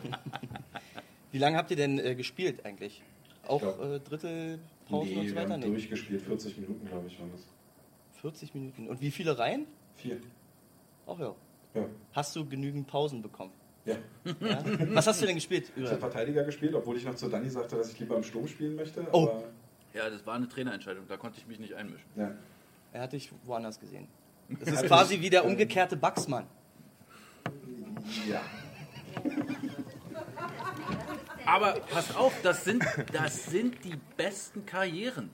[1.33, 3.03] Wie lange habt ihr denn äh, gespielt eigentlich?
[3.49, 5.53] Auch glaub- äh, Drittel, Pause und nee, so wir weiter?
[5.55, 5.67] haben Nee.
[5.67, 7.41] durchgespielt, 40 Minuten, glaube ich, waren das.
[8.21, 8.89] 40 Minuten.
[8.89, 9.67] Und wie viele Reihen?
[9.97, 10.19] Vier.
[11.07, 11.35] Ach ja.
[11.75, 11.87] Ja.
[12.13, 13.53] Hast du genügend Pausen bekommen?
[13.85, 13.97] ja.
[14.41, 14.63] Ja?
[14.95, 15.73] Was hast du denn gespielt?
[15.75, 18.47] Ich habe Verteidiger gespielt, obwohl ich noch zu Danny sagte, dass ich lieber im Sturm
[18.47, 19.05] spielen möchte.
[19.11, 19.23] Oh.
[19.29, 19.45] Aber,
[19.95, 22.07] Ja, das war eine Trainerentscheidung, da konnte ich mich nicht einmischen.
[22.17, 22.31] ja.
[22.93, 24.07] Er hat dich woanders gesehen.
[24.61, 26.47] Das ist quasi wie der umgekehrte Baxmann.
[28.29, 28.43] ja.
[31.53, 35.29] Aber pass auf, das sind, das sind die besten Karrieren.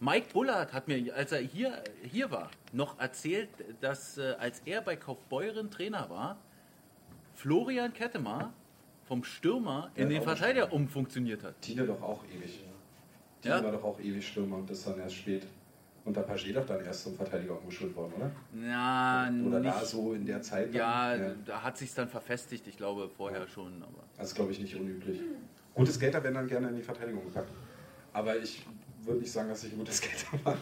[0.00, 3.48] Mike Bullard hat mir, als er hier, hier war, noch erzählt,
[3.80, 6.36] dass äh, als er bei Kaufbeuren Trainer war,
[7.36, 8.52] Florian Kettemar
[9.06, 10.20] vom Stürmer in den.
[10.22, 11.62] Verteidiger umfunktioniert hat.
[11.62, 12.64] Tine doch auch ewig.
[13.40, 13.62] Tine Ja.
[13.62, 15.46] war doch auch ewig Stürmer und das dann erst spät.
[16.10, 18.32] Und da Paget doch dann erst zum Verteidiger umgeschult worden, oder?
[18.52, 20.74] Na, Oder nicht, da so in der Zeit.
[20.74, 20.74] dann?
[20.74, 23.80] ja, da hat sich dann verfestigt, ich glaube vorher schon.
[23.80, 25.20] Aber Das ist, glaube ich, nicht unüblich.
[25.72, 27.52] Gute Skater werden dann gerne in die Verteidigung gepackt.
[28.12, 28.66] Aber ich
[29.04, 30.56] würde nicht sagen, dass ich ein guter Skater war.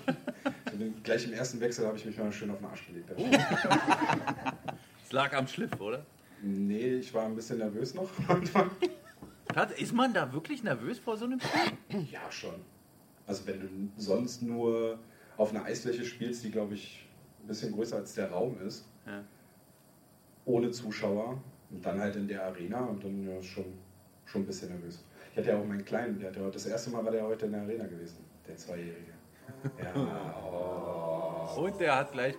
[0.66, 3.10] Ich bin gleich im ersten Wechsel habe ich mich mal schön auf den Arsch gelegt.
[5.02, 6.04] es lag am Schliff, oder?
[6.42, 8.10] Nee, ich war ein bisschen nervös noch
[9.78, 12.06] ist man da wirklich nervös vor so einem Spiel?
[12.12, 12.56] Ja, schon.
[13.26, 14.98] Also wenn du sonst nur
[15.38, 17.08] auf einer Eisfläche spielst, die, glaube ich,
[17.42, 19.22] ein bisschen größer als der Raum ist, Ja.
[20.44, 23.64] ohne Zuschauer und dann halt in der Arena und dann ja, schon,
[24.26, 25.02] schon ein bisschen nervös.
[25.32, 27.24] Ich hatte ja auch meinen Kleinen, der hat ja, heute- das erste Mal war der
[27.24, 29.12] heute in der Arena gewesen, der Zweijährige.
[29.82, 29.94] Ja,
[30.44, 31.62] oh.
[31.62, 32.34] Und der hat gleich.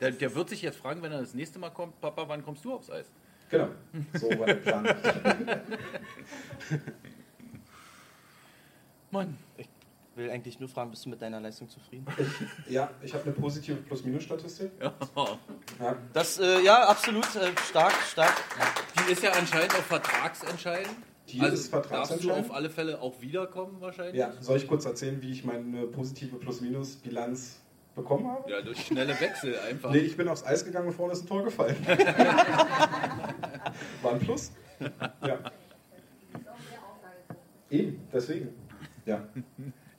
[0.00, 2.62] Der, der wird sich jetzt fragen, wenn er das nächste Mal kommt, Papa, wann kommst
[2.64, 3.10] du aufs Eis?
[3.48, 3.68] Genau,
[4.14, 4.84] so war der Plan.
[9.10, 9.36] Mann.
[9.56, 9.68] Ich
[10.16, 12.06] will eigentlich nur fragen, bist du mit deiner Leistung zufrieden?
[12.68, 14.70] Ja, ich habe eine positive Plus-Minus-Statistik.
[14.80, 14.92] Ja.
[15.80, 15.96] Ja.
[16.12, 17.24] Das, äh, ja, absolut.
[17.36, 18.34] Äh, stark, stark.
[18.98, 20.94] Die ist ja anscheinend auch vertragsentscheidend.
[21.28, 22.50] Die also ist darfst du vertragsentscheidend.
[22.50, 24.16] auf alle Fälle auch wiederkommen wahrscheinlich?
[24.16, 27.60] Ja, soll ich kurz erzählen, wie ich meine positive Plus-Minus-Bilanz
[27.94, 28.50] bekommen habe?
[28.50, 29.92] Ja, durch schnelle Wechsel einfach.
[29.92, 31.76] Nee, ich bin aufs Eis gegangen und vorne ist ein Tor gefallen.
[34.02, 34.52] War ein Plus.
[35.26, 35.38] Ja.
[37.70, 38.48] Eben, deswegen.
[39.06, 39.26] Ja.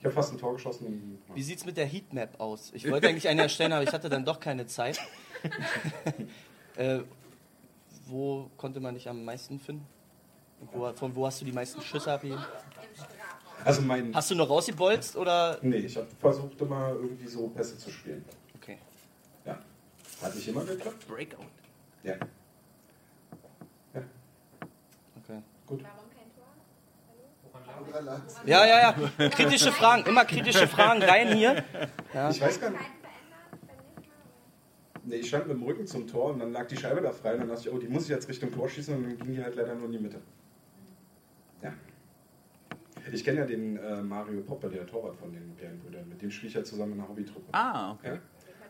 [0.04, 1.18] Ich habe fast ein Tor geschossen.
[1.32, 2.72] Wie sieht's mit der Heatmap aus?
[2.74, 5.00] Ich wollte eigentlich eine erstellen, aber ich hatte dann doch keine Zeit.
[6.76, 6.98] äh,
[8.04, 9.86] wo konnte man dich am meisten finden?
[10.74, 12.44] Wo, von wo hast du die meisten Schüsse abgegeben?
[13.64, 14.14] also mein.
[14.14, 15.58] Hast du noch rausgebolzt oder?
[15.62, 18.26] Nee, ich habe versucht immer irgendwie so Pässe zu spielen.
[18.56, 18.76] Okay.
[19.46, 19.58] Ja.
[20.20, 21.08] Hat nicht immer geklappt?
[21.08, 21.46] Breakout.
[22.02, 22.16] Ja.
[23.94, 24.02] Ja,
[25.16, 25.40] okay.
[25.66, 25.82] gut.
[28.46, 29.28] Ja, ja, ja.
[29.28, 30.04] Kritische Fragen.
[30.06, 31.64] Immer kritische Fragen rein hier.
[32.12, 32.30] Ja.
[32.30, 32.82] Ich weiß gar nicht.
[35.06, 37.34] Nee, ich stand mit dem Rücken zum Tor und dann lag die Scheibe da frei
[37.34, 39.34] und dann dachte ich, oh, die muss ich jetzt Richtung Tor schießen und dann ging
[39.34, 40.18] die halt leider nur in die Mitte.
[41.62, 41.74] Ja.
[43.12, 46.08] Ich kenne ja den äh, Mario Popper, der Torwart von den Bärenbrüdern.
[46.08, 47.46] Mit dem spiele ich ja zusammen in der Hobbytruppe.
[47.52, 48.14] Ah, okay.
[48.14, 48.18] Ja.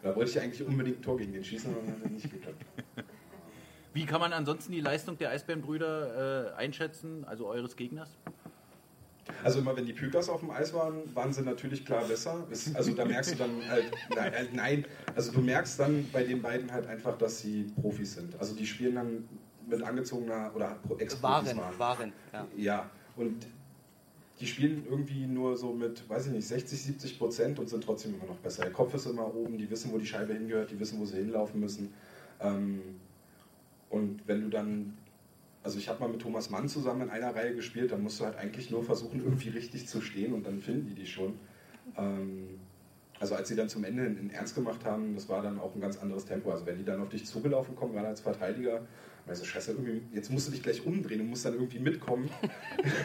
[0.03, 2.31] Da wollte ich eigentlich unbedingt ein Tor gegen den schießen, aber dann hat er nicht
[2.31, 2.64] geklappt.
[3.92, 8.11] Wie kann man ansonsten die Leistung der Eisbärenbrüder äh, einschätzen, also eures Gegners?
[9.42, 12.46] Also immer wenn die Pükers auf dem Eis waren, waren sie natürlich klar besser.
[12.50, 14.84] Es- Also da merkst du dann halt, na, äh, nein,
[15.14, 18.38] also du merkst dann bei den beiden halt einfach, dass sie Profis sind.
[18.38, 19.28] Also die spielen dann
[19.66, 21.78] mit angezogener oder Ex-Profis Waren, waren.
[21.78, 22.12] waren.
[22.32, 22.46] Ja.
[22.56, 23.46] Ja, und
[24.40, 28.14] die spielen irgendwie nur so mit, weiß ich nicht, 60, 70 Prozent und sind trotzdem
[28.16, 28.64] immer noch besser.
[28.64, 31.16] Der Kopf ist immer oben, die wissen, wo die Scheibe hingehört, die wissen, wo sie
[31.16, 31.94] hinlaufen müssen.
[32.40, 32.82] Ähm,
[33.90, 34.96] und wenn du dann,
[35.64, 38.24] also ich habe mal mit Thomas Mann zusammen in einer Reihe gespielt, dann musst du
[38.27, 41.38] halt eigentlich nur versuchen, irgendwie richtig zu stehen und dann finden die die schon.
[41.96, 42.61] Ähm,
[43.20, 45.81] Also als sie dann zum Ende in, Ernst gemacht haben, das war dann auch ein
[45.81, 46.50] ganz anderes Tempo.
[46.50, 48.83] Also wenn die dann auf dich zugelaufen kommen, waren als Verteidiger,
[49.27, 52.29] also scheiße, irgendwie, jetzt musst du dich gleich umdrehen und musst dann irgendwie mitkommen.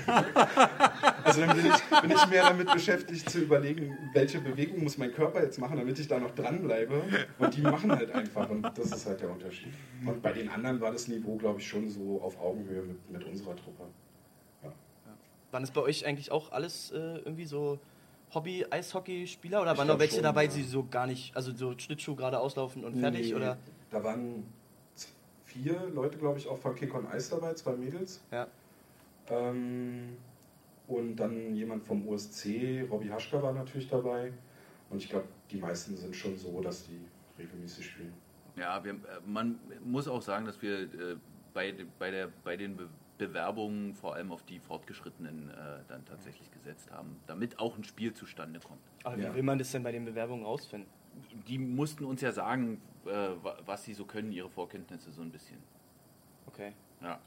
[1.30, 5.14] also dann bin ich, bin ich mehr damit beschäftigt zu überlegen, welche Bewegung muss mein
[5.14, 7.04] Körper jetzt machen, damit ich da noch dranbleibe.
[7.38, 9.74] Und die machen halt einfach und das ist halt der Unterschied.
[10.06, 13.24] Und bei den anderen war das Niveau, glaube ich, schon so auf Augenhöhe mit, mit
[13.24, 13.84] unserer Truppe.
[15.52, 17.80] Waren es bei euch eigentlich auch alles äh, irgendwie so
[18.34, 20.52] Hobby-Eishockey-Spieler oder Ich waren noch welche schon, dabei, ja.
[20.52, 23.30] die so gar nicht, also so Schlittschuh gerade auslaufen und fertig?
[23.30, 23.58] Nee, Oder?
[23.90, 24.44] Da waren
[25.46, 28.22] vier Leute, glaube ich, auch von Kick on Ice dabei, zwei Mädels.
[28.32, 28.48] Ja.
[29.30, 30.18] Ähm,
[30.90, 34.34] und dann jemand vom OSC, Robby Haschka war natürlich dabei.
[34.90, 37.00] Und ich glaube, die meisten sind schon so, dass die
[37.38, 38.14] regelmäßig spielen.
[38.58, 41.16] Ja, wir, äh, man muss auch sagen, dass wir äh,
[41.54, 45.54] bei, bei, der, bei den Be Bewerbungen vor allem auf die Fortgeschrittenen äh,
[45.90, 48.80] dann tatsächlich gesetzt haben, damit auch ein Spiel zustande kommt.
[49.04, 49.34] Aber wie Ja.
[49.34, 50.88] will man das denn bei den Bewerbungen rausfinden?
[51.50, 55.32] Die mussten uns ja sagen, äh, wa- was sie so können, ihre Vorkenntnisse so ein
[55.32, 55.58] bisschen.
[56.48, 56.72] Okay.
[57.02, 57.20] Ja,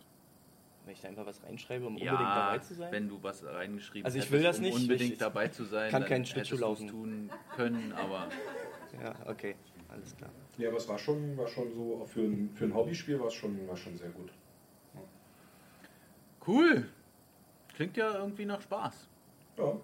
[0.85, 2.93] Wenn ich da einfach was reinschreibe, um unbedingt dabei zu sein?
[2.93, 5.65] wenn du was reingeschrieben Also ich hättest, will das um nicht, unbedingt ich- dabei zu
[5.65, 6.89] sein, kann dann keinen Schlittschuh laufen.
[6.89, 8.29] tun können, aber
[9.01, 9.55] Ja, okay.
[9.89, 10.31] Alles klar.
[10.59, 13.29] Ja, aber es war schon, war schon so, auch für ein, für ein Hobbyspiel war
[13.29, 14.31] es schon, war schon sehr gut.
[16.47, 16.89] cool.
[17.75, 19.07] Klingt ja irgendwie nach Spaß.
[19.59, 19.81] Ja,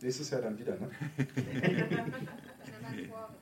[0.00, 0.90] nächstes Jahr dann wieder, ne?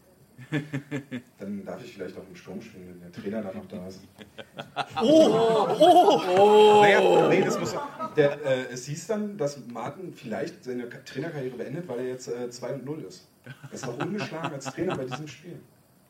[1.38, 4.00] Dann darf ich vielleicht auch im Sturm spielen, wenn der Trainer dann noch da ist.
[5.02, 5.68] Oh!
[5.78, 6.80] Oh!
[6.82, 7.74] Naja, nee, das muss,
[8.16, 12.28] der, äh, es hieß dann, dass Martin vielleicht seine Ka- Trainerkarriere beendet, weil er jetzt
[12.28, 13.28] äh, 2 und 0 ist.
[13.44, 15.60] Er ist noch ungeschlagen als Trainer bei diesem Spiel.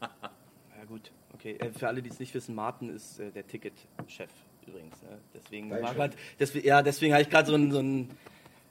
[0.01, 1.57] Ja gut, okay.
[1.59, 4.31] Äh, für alle, die es nicht wissen, Martin ist äh, der Ticketchef
[4.67, 5.01] übrigens.
[5.03, 5.19] Ne?
[5.35, 5.97] Deswegen Dein war Chef.
[5.97, 8.11] grad, deswegen, ja, deswegen habe ich gerade so einen, so einen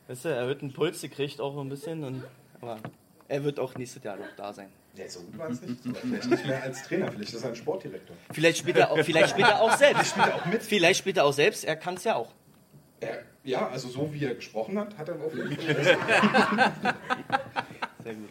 [0.08, 2.04] weißt du, erhöhten Puls gekriegt, auch ein bisschen.
[2.04, 2.24] Und,
[2.62, 2.78] aber
[3.28, 4.69] er wird auch nächstes Jahr noch da sein.
[4.95, 5.86] Ja, so gut war es nicht.
[5.86, 8.15] Aber Vielleicht nicht mehr als Trainer, vielleicht ist er ein Sportdirektor.
[8.32, 10.08] Vielleicht spielt er auch, vielleicht spielt er auch selbst.
[10.12, 10.63] Spielt er auch mit?
[10.63, 12.34] Vielleicht spielt er auch selbst, er kann es ja auch.
[12.99, 15.75] Er, ja, also so wie er gesprochen hat, hat er auf jeden Fall.
[18.04, 18.30] Sehr gut.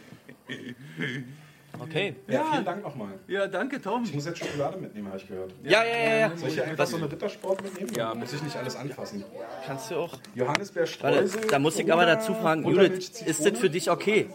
[1.80, 2.16] Okay.
[2.26, 3.18] Ja, vielen Dank nochmal.
[3.26, 4.02] Ja, danke Tom.
[4.04, 5.52] Ich muss jetzt Schokolade mitnehmen, habe ich gehört.
[5.62, 6.36] Ja, ja, ja, ja.
[6.36, 7.92] Soll ich hier einfach so eine Rittersport mitnehmen?
[7.96, 8.14] Ja.
[8.14, 9.24] Muss ich nicht alles anfassen.
[9.66, 10.14] Kannst du auch.
[10.34, 11.46] Johannisbeer Warte, Streusel.
[11.48, 14.28] da muss ich aber dazu fragen, Judith, ist das für dich okay?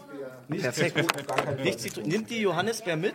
[0.48, 0.96] Nicht Perfekt.
[0.96, 1.64] Zitrone, auf gar keinen Fall.
[1.64, 3.14] Nicht Zitron Nimm die Johannisbeer mit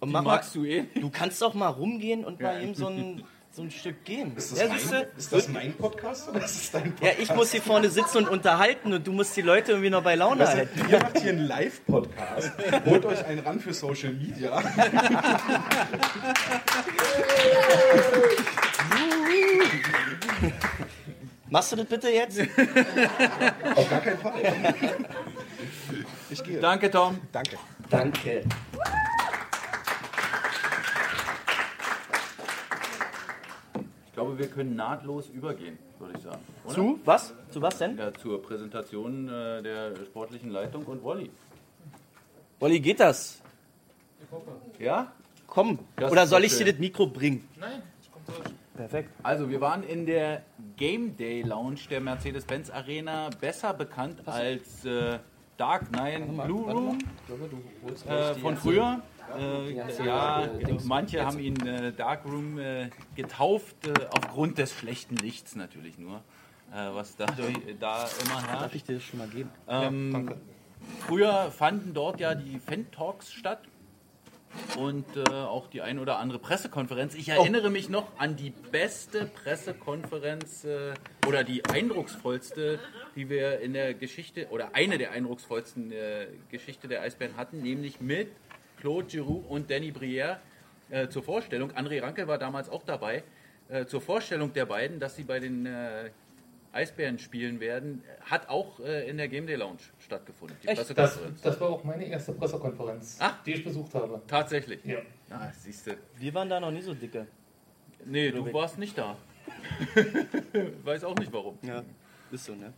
[0.00, 0.84] und mach magst mal, du eh.
[1.00, 4.34] Du kannst doch mal rumgehen und mal ihm so ein, so ein Stück geben.
[4.36, 4.78] Ist das, Ja, mein,
[5.16, 7.18] ist das mein Podcast oder ist es dein ja, Podcast?
[7.18, 10.14] ich muss hier vorne sitzen und unterhalten und du musst die Leute irgendwie noch bei
[10.14, 10.80] Laune Weißt halten.
[10.88, 12.52] ihr macht hier einen Live-Podcast.
[12.86, 14.62] Holt euch einen ran für Social Media.
[21.48, 22.40] Machst du das bitte jetzt?
[23.74, 24.42] Auf gar keinen Fall.
[26.32, 26.60] Ich gehe.
[26.60, 27.18] Danke Tom.
[27.32, 27.56] Danke.
[27.90, 28.44] Danke.
[34.20, 36.42] Glaube, wir können nahtlos übergehen, würde ich sagen.
[36.64, 36.74] Oder?
[36.74, 37.00] Zu?
[37.04, 37.34] Was?
[37.50, 37.96] Zu was denn?
[37.96, 41.30] Ja, zur Präsentation äh, der sportlichen Leitung und Wolli.
[42.60, 43.40] Olli, geht das?
[44.78, 45.12] Ja?
[45.46, 45.78] Komm.
[45.96, 47.48] Das Oder soll ich dir das Mikro bringen?
[47.58, 48.54] Nein, ich komme durch.
[48.76, 49.10] Perfekt.
[49.22, 50.42] Also, wir waren in der
[50.76, 55.18] Game Day Lounge der Mercedes-Benz Arena, besser bekannt als äh,
[55.56, 56.98] Dark Nine Blue Room
[58.06, 59.00] äh, von früher.
[59.38, 60.48] Äh, ja,
[60.84, 66.16] manche haben ihn äh, Dark Room äh, getauft, äh, aufgrund des schlechten Lichts natürlich nur,
[66.72, 68.74] äh, was dadurch, da immer Darf herrscht.
[68.74, 69.50] ich dir das schon mal geben?
[69.68, 70.34] Ähm,
[71.06, 73.60] Früher fanden dort ja die Fan-Talks statt
[74.76, 77.14] und äh, auch die ein oder andere Pressekonferenz.
[77.14, 80.94] Ich erinnere mich noch an die beste Pressekonferenz äh,
[81.26, 82.80] oder die eindrucksvollste,
[83.14, 88.00] die wir in der Geschichte oder eine der eindrucksvollsten äh, Geschichte der Eisbären hatten, nämlich
[88.00, 88.28] mit
[88.80, 90.38] Claude Giroux und Danny Brière
[90.90, 91.70] äh, zur Vorstellung.
[91.72, 93.22] André Rankel war damals auch dabei.
[93.68, 96.10] Äh, zur Vorstellung der beiden, dass sie bei den äh,
[96.72, 100.56] Eisbären spielen werden, hat auch äh, in der Game Day Lounge stattgefunden.
[100.62, 101.40] Die Das, Pressekonferenz.
[101.42, 103.32] das war auch meine erste Pressekonferenz, Ah.
[103.44, 104.20] die ich besucht habe.
[104.26, 104.84] Tatsächlich.
[104.84, 104.98] Ja.
[105.30, 105.96] Ah, siehst du.
[106.18, 107.26] Wir waren da noch nie so dicke.
[108.04, 109.16] Nee, du warst nicht da.
[110.84, 111.58] Weiß auch nicht warum.
[111.62, 111.82] Ja,
[112.30, 112.72] ist so, ne?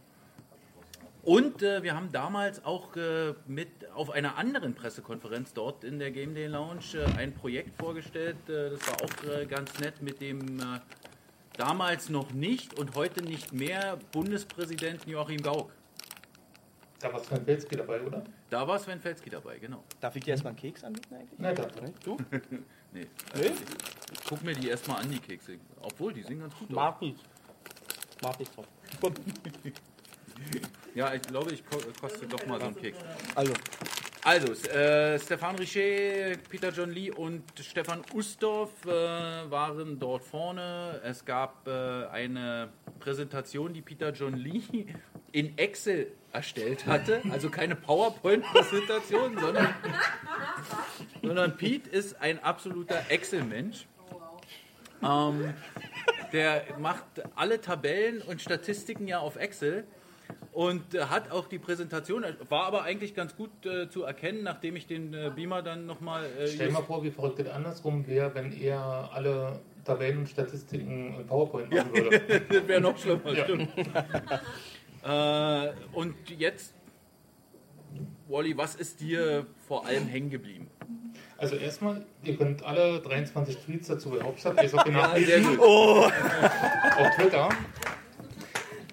[1.23, 6.11] Und äh, wir haben damals auch äh, mit auf einer anderen Pressekonferenz dort in der
[6.11, 8.37] Game Day Lounge äh, ein Projekt vorgestellt.
[8.49, 10.81] Äh, das war auch äh, ganz nett mit dem äh,
[11.57, 15.71] damals noch nicht und heute nicht mehr Bundespräsidenten Joachim Gauck.
[16.99, 18.25] Da war Sven Pelzki dabei, oder?
[18.51, 19.83] Da war Sven Felski dabei, genau.
[20.01, 21.39] Darf ich dir erstmal einen Keks anbieten eigentlich?
[21.39, 21.83] Nein, danke.
[21.83, 21.93] Nee?
[22.05, 22.17] Du?
[22.93, 23.53] Nee, also ich,
[24.13, 25.57] ich guck mir die erstmal an, die Kekse.
[25.81, 26.75] Obwohl, die sehen ganz gut aus.
[26.77, 27.17] Mag ich.
[28.21, 28.67] Mag ich drauf.
[30.95, 32.99] Ja, ich glaube, ich ko- koste doch mal so einen Keks.
[33.35, 33.53] Also,
[34.25, 38.91] Also, äh, Stefan Richer, Peter John Lee und Stefan Ustorf äh,
[39.51, 41.01] waren dort vorne.
[41.05, 42.69] Es gab äh, eine
[43.01, 44.87] Präsentation, die Peter John Lee
[45.33, 47.21] in Excel erstellt hatte.
[47.33, 49.75] Also keine PowerPoint-Präsentation, sondern,
[51.23, 53.87] sondern Pete ist ein absoluter Excel-Mensch.
[55.03, 55.53] Ähm,
[56.33, 59.85] der macht alle Tabellen und Statistiken ja auf Excel
[60.53, 64.77] und äh, hat auch die Präsentation, war aber eigentlich ganz gut äh, zu erkennen, nachdem
[64.77, 66.25] ich den äh, Beamer dann nochmal.
[66.27, 70.29] Äh, Stell dir mal vor, wie verrückt das andersrum wäre, wenn er alle Tabellen und
[70.29, 72.21] Statistiken in PowerPoint machen würde.
[72.49, 73.45] das wäre noch schlimmer, Ja.
[73.45, 73.69] stimmt.
[75.05, 76.75] äh, und jetzt,
[78.29, 80.69] Wally, was ist dir vor allem hängen geblieben?
[81.39, 85.67] Also erstmal, ihr könnt alle 23 Tweets dazu bei Hauptstadt Eishockey sehr nachlesen gut.
[85.67, 86.13] auf
[87.17, 87.49] Twitter.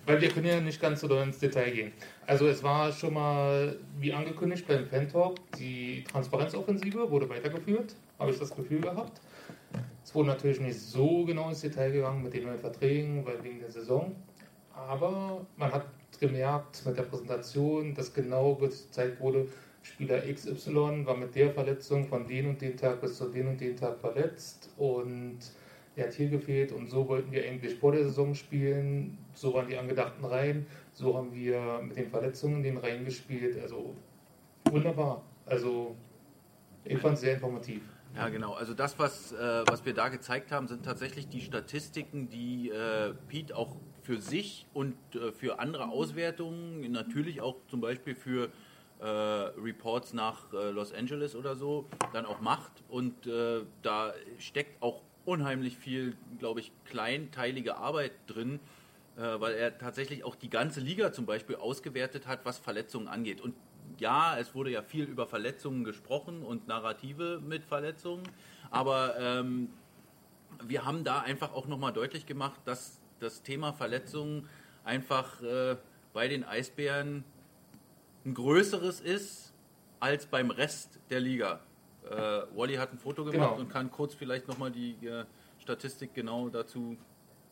[0.09, 1.91] Weil wir können ja nicht ganz so doll ins Detail gehen.
[2.25, 8.39] Also es war schon mal, wie angekündigt beim Fan-Talk, die Transparenzoffensive wurde weitergeführt, habe ich
[8.39, 9.21] das Gefühl gehabt.
[10.03, 13.59] Es wurde natürlich nicht so genau ins Detail gegangen mit den neuen Verträgen, weil wegen
[13.59, 14.15] der Saison.
[14.73, 15.85] Aber man hat
[16.19, 19.47] gemerkt mit der Präsentation, dass genau gezeigt wurde,
[19.83, 23.61] Spieler XY war mit der Verletzung von den und den Tag bis zu den und
[23.61, 25.37] den Tag verletzt und
[25.99, 29.17] der hat hier gefehlt und so wollten wir eigentlich vor der Saison spielen.
[29.39, 30.65] So waren die angedachten Reihen.
[30.91, 33.57] So haben wir mit den Verletzungen den Reihen gespielt.
[33.61, 33.95] Also
[34.65, 35.23] wunderbar.
[35.45, 35.95] Also
[36.83, 37.81] ich fand es sehr informativ.
[38.17, 38.53] Ja, genau.
[38.53, 43.13] Also das, was, äh, was wir da gezeigt haben, sind tatsächlich die Statistiken, die äh,
[43.29, 48.49] Pete auch für sich und äh, für andere Auswertungen, natürlich auch zum Beispiel für
[48.99, 52.83] äh, Reports nach äh, Los Angeles oder so, dann auch macht.
[52.89, 58.59] Und äh, da steckt auch unheimlich viel, glaube ich, kleinteilige Arbeit drin,
[59.21, 63.41] weil er tatsächlich auch die ganze Liga zum Beispiel ausgewertet hat, was Verletzungen angeht.
[63.41, 63.55] Und
[63.97, 68.23] ja, es wurde ja viel über Verletzungen gesprochen und Narrative mit Verletzungen,
[68.71, 69.69] aber ähm,
[70.63, 74.47] wir haben da einfach auch nochmal deutlich gemacht, dass das Thema Verletzungen
[74.83, 75.75] einfach äh,
[76.13, 77.23] bei den Eisbären
[78.25, 79.53] ein größeres ist
[79.99, 81.59] als beim Rest der Liga.
[82.09, 82.15] Äh,
[82.55, 83.59] Wally hat ein Foto gemacht Genau.
[83.59, 85.25] und kann kurz vielleicht nochmal die äh,
[85.59, 86.97] Statistik genau dazu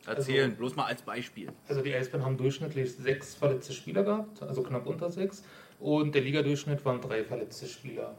[0.06, 1.52] erzählen, Also- bloß mal als Beispiel.
[1.68, 5.44] Also die Eisbären haben durchschnittlich sechs verletzte Spieler gehabt, also knapp unter sechs.
[5.80, 8.16] Und der Ligadurchschnitt waren drei verletzte Spieler.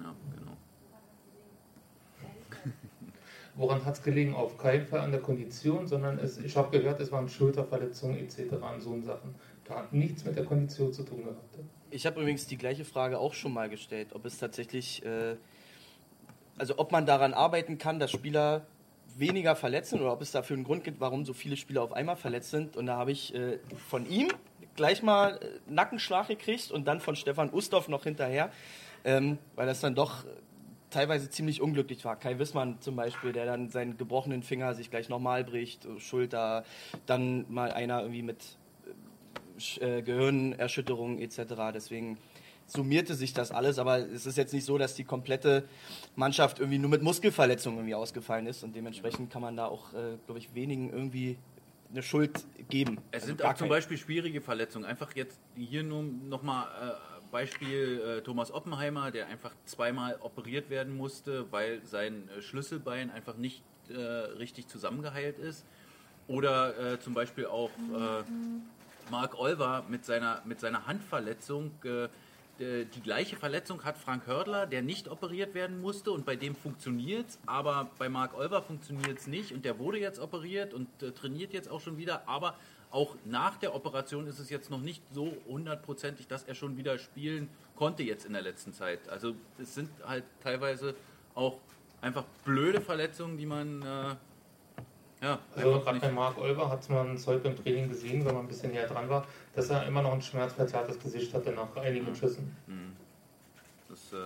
[0.00, 0.56] Ja, genau.
[3.54, 4.34] Woran hat es gelegen?
[4.34, 8.38] Auf keinen Fall an der Kondition, sondern es, ich habe gehört, es waren Schulterverletzungen etc.
[8.54, 9.34] und so Sachen.
[9.64, 11.58] Da hat nichts mit der Kondition zu tun gehabt.
[11.90, 15.36] Ich habe übrigens die gleiche Frage auch schon mal gestellt, ob es tatsächlich, äh,
[16.56, 18.66] also ob man daran arbeiten kann, dass Spieler
[19.18, 21.92] weniger verletzt sind oder ob es dafür einen Grund gibt, warum so viele Spieler auf
[21.92, 22.76] einmal verletzt sind.
[22.76, 24.28] Und da habe ich äh, von ihm
[24.76, 28.50] gleich mal äh, Nackenschlag gekriegt und dann von Stefan Ustorf noch hinterher,
[29.04, 30.28] ähm, weil das dann doch äh,
[30.90, 32.16] teilweise ziemlich unglücklich war.
[32.16, 36.64] Kai Wissmann zum Beispiel, der dann seinen gebrochenen Finger sich gleich nochmal bricht, äh, Schulter,
[37.06, 38.38] dann mal einer irgendwie mit
[39.80, 41.38] äh, Gehirnerschütterung etc.
[41.74, 42.18] Deswegen
[42.72, 45.64] summierte sich das alles, aber es ist jetzt nicht so, dass die komplette
[46.16, 50.16] Mannschaft irgendwie nur mit Muskelverletzungen irgendwie ausgefallen ist und dementsprechend kann man da auch, äh,
[50.26, 51.38] glaube ich, wenigen irgendwie
[51.90, 52.98] eine Schuld geben.
[53.10, 53.68] Es Also sind auch zum.
[53.68, 54.84] Beispiel schwierige Verletzungen.
[54.84, 60.96] Einfach jetzt hier nur nochmal äh, Beispiel äh, Thomas Oppenheimer, der einfach zweimal operiert werden
[60.96, 65.66] musste, weil sein äh, Schlüsselbein einfach nicht äh, richtig zusammengeheilt ist.
[66.28, 68.22] Oder äh, zum Beispiel auch äh,
[69.10, 71.72] Mark Olver mit seiner, mit seiner Handverletzung.
[72.62, 76.54] Äh, die gleiche Verletzung hat Frank Hördler, der nicht operiert werden musste und bei dem
[76.54, 80.88] funktioniert es, aber bei Mark Olver funktioniert es nicht und der wurde jetzt operiert und
[81.02, 82.56] äh, trainiert jetzt auch schon wieder, aber
[82.90, 86.98] auch nach der Operation ist es jetzt noch nicht so hundertprozentig, dass er schon wieder
[86.98, 89.08] spielen konnte jetzt in der letzten Zeit.
[89.08, 90.94] Also es sind halt teilweise
[91.34, 91.58] auch
[92.00, 94.14] einfach blöde Verletzungen, die man äh,
[95.22, 98.48] ja, Also bei Marc Olver hat man es heute beim Training gesehen, wenn man ein
[98.48, 102.54] bisschen näher dran war, dass er immer noch ein schmerzverzerrtes Gesicht hatte nach einigen Schüssen.
[103.88, 104.16] Das ist äh,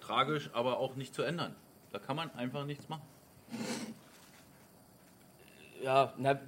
[0.00, 1.54] tragisch, aber auch nicht zu ändern.
[1.92, 3.02] Da kann man einfach nichts machen.
[5.82, 6.38] Ja, na,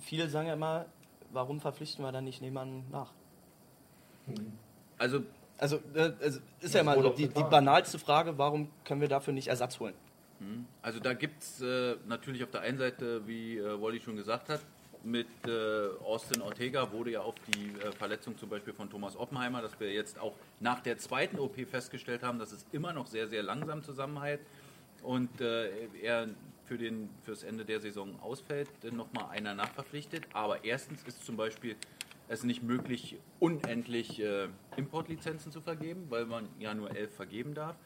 [0.00, 0.86] viele sagen ja immer,
[1.32, 3.12] warum verpflichten wir dann nicht jemanden nach?
[4.98, 5.22] Also
[5.58, 9.08] Also, äh, also ist ja Das immer so die, die banalste Frage, warum können wir
[9.08, 9.94] dafür nicht Ersatz holen?
[10.82, 14.48] Also da gibt es äh, natürlich auf der einen Seite, wie äh, Wally schon gesagt
[14.48, 14.60] hat,
[15.04, 19.62] mit äh, Austin Ortega wurde ja auf die äh, Verletzung zum Beispiel von Thomas Oppenheimer,
[19.62, 23.28] dass wir jetzt auch nach der zweiten OP festgestellt haben, dass es immer noch sehr,
[23.28, 24.40] sehr langsam zusammenhält
[25.02, 25.70] und äh,
[26.02, 26.28] er
[26.64, 30.24] für den, fürs Ende der Saison ausfällt, nochmal einer nachverpflichtet.
[30.34, 31.76] Aber erstens ist zum Beispiel
[32.28, 37.76] es nicht möglich, unendlich äh, Importlizenzen zu vergeben, weil man ja nur elf vergeben darf.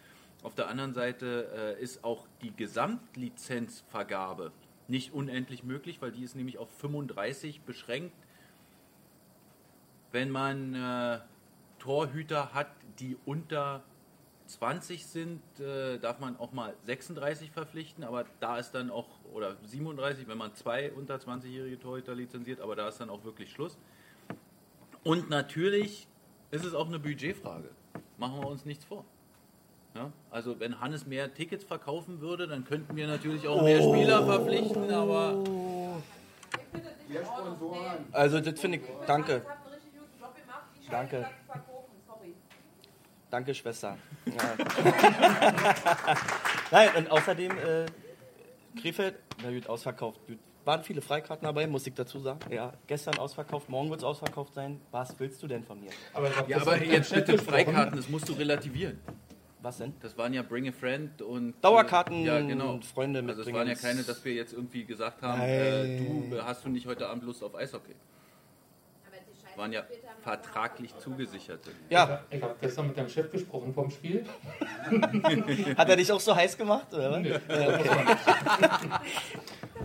[0.43, 4.53] Auf der anderen Seite äh, ist auch die Gesamtlizenzvergabe
[4.89, 8.15] nicht unendlich möglich, weil die ist nämlich auf 35 beschränkt.
[10.11, 11.21] Wenn man äh,
[11.79, 12.69] Torhüter hat,
[12.99, 13.83] die unter
[14.47, 19.57] 20 sind, äh, darf man auch mal 36 verpflichten, aber da ist dann auch, oder
[19.65, 23.79] 37, wenn man zwei unter 20-jährige Torhüter lizenziert, aber da ist dann auch wirklich Schluss.
[25.05, 26.07] Und natürlich
[26.51, 27.71] ist es auch eine Budgetfrage.
[28.19, 29.05] Machen wir uns nichts vor.
[29.95, 34.25] Ja, also wenn Hannes mehr Tickets verkaufen würde, dann könnten wir natürlich auch mehr Spieler
[34.25, 35.45] verpflichten, aber
[38.13, 39.43] Also das finde ich, danke.
[40.91, 41.27] Danke.
[43.31, 43.97] Danke, Schwester.
[44.27, 44.35] Ja.
[46.71, 47.87] Nein, und außerdem, äh,
[48.79, 50.21] Krefeld, na gut, ausverkauft.
[50.27, 50.39] Gut.
[50.67, 52.41] Waren viele Freikarten dabei, muss ich dazu sagen.
[52.53, 54.81] Ja, gestern ausverkauft, morgen wird es ausverkauft sein.
[54.91, 55.91] Was willst du denn von mir?
[56.13, 57.39] Aber, ja, aber jetzt mit den.
[57.39, 59.01] Freikarten, das musst du relativieren.
[59.63, 59.95] Was denn?
[60.01, 62.81] Das waren ja Bring a Friend und Dauerkarten, ja genau.
[62.93, 66.41] Freunde Also es waren ja keine, dass wir jetzt irgendwie gesagt haben, äh, du äh,
[66.43, 67.95] hast du nicht heute Abend Lust auf Eishockey.
[69.55, 69.85] Waren ja
[70.23, 71.71] vertraglich zugesicherte.
[71.91, 74.25] Ja, Ich habe gestern mit deinem Chef gesprochen vom Spiel.
[75.77, 76.93] hat er dich auch so heiß gemacht?
[76.93, 77.13] Oder?
[77.13, 77.21] was?
[77.21, 77.39] Nö.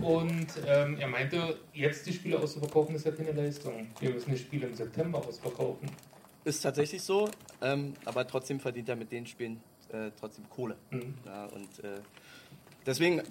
[0.00, 3.88] Und ähm, er meinte, jetzt die Spiele auszuverkaufen ist ja keine Leistung.
[4.00, 5.90] Wir müssen die Spiele im September ausverkaufen.
[6.44, 7.28] Ist tatsächlich so,
[7.60, 9.60] ähm, aber trotzdem verdient er mit den Spielen
[9.92, 10.76] äh, trotzdem Kohle.
[10.90, 11.14] Mhm.
[11.24, 12.00] Ja, und äh,
[12.86, 13.22] deswegen,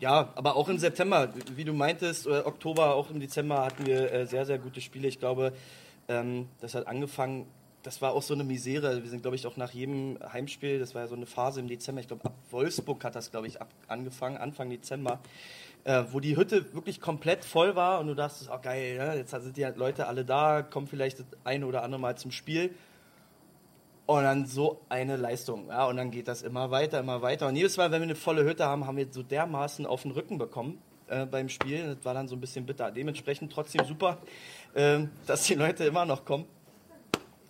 [0.00, 4.12] ja, aber auch im September, wie du meintest, äh, Oktober, auch im Dezember hatten wir
[4.12, 5.08] äh, sehr, sehr gute Spiele.
[5.08, 5.52] Ich glaube,
[6.08, 7.46] ähm, das hat angefangen,
[7.82, 9.02] das war auch so eine Misere.
[9.02, 11.68] Wir sind, glaube ich, auch nach jedem Heimspiel, das war ja so eine Phase im
[11.68, 15.20] Dezember, ich glaube, ab Wolfsburg hat das, glaube ich, ab, angefangen, Anfang Dezember.
[15.84, 19.30] Äh, wo die Hütte wirklich komplett voll war und du dachtest, oh geil, ja, jetzt
[19.30, 22.74] sind die Leute alle da, kommen vielleicht das eine oder andere Mal zum Spiel.
[24.08, 25.68] Und dann so eine Leistung.
[25.68, 27.46] Ja, und dann geht das immer weiter, immer weiter.
[27.46, 30.12] Und jedes Mal, wenn wir eine volle Hütte haben, haben wir so dermaßen auf den
[30.12, 30.78] Rücken bekommen
[31.08, 31.94] äh, beim Spiel.
[31.94, 32.90] Das war dann so ein bisschen bitter.
[32.90, 34.16] Dementsprechend trotzdem super,
[34.74, 36.46] ähm, dass die Leute immer noch kommen.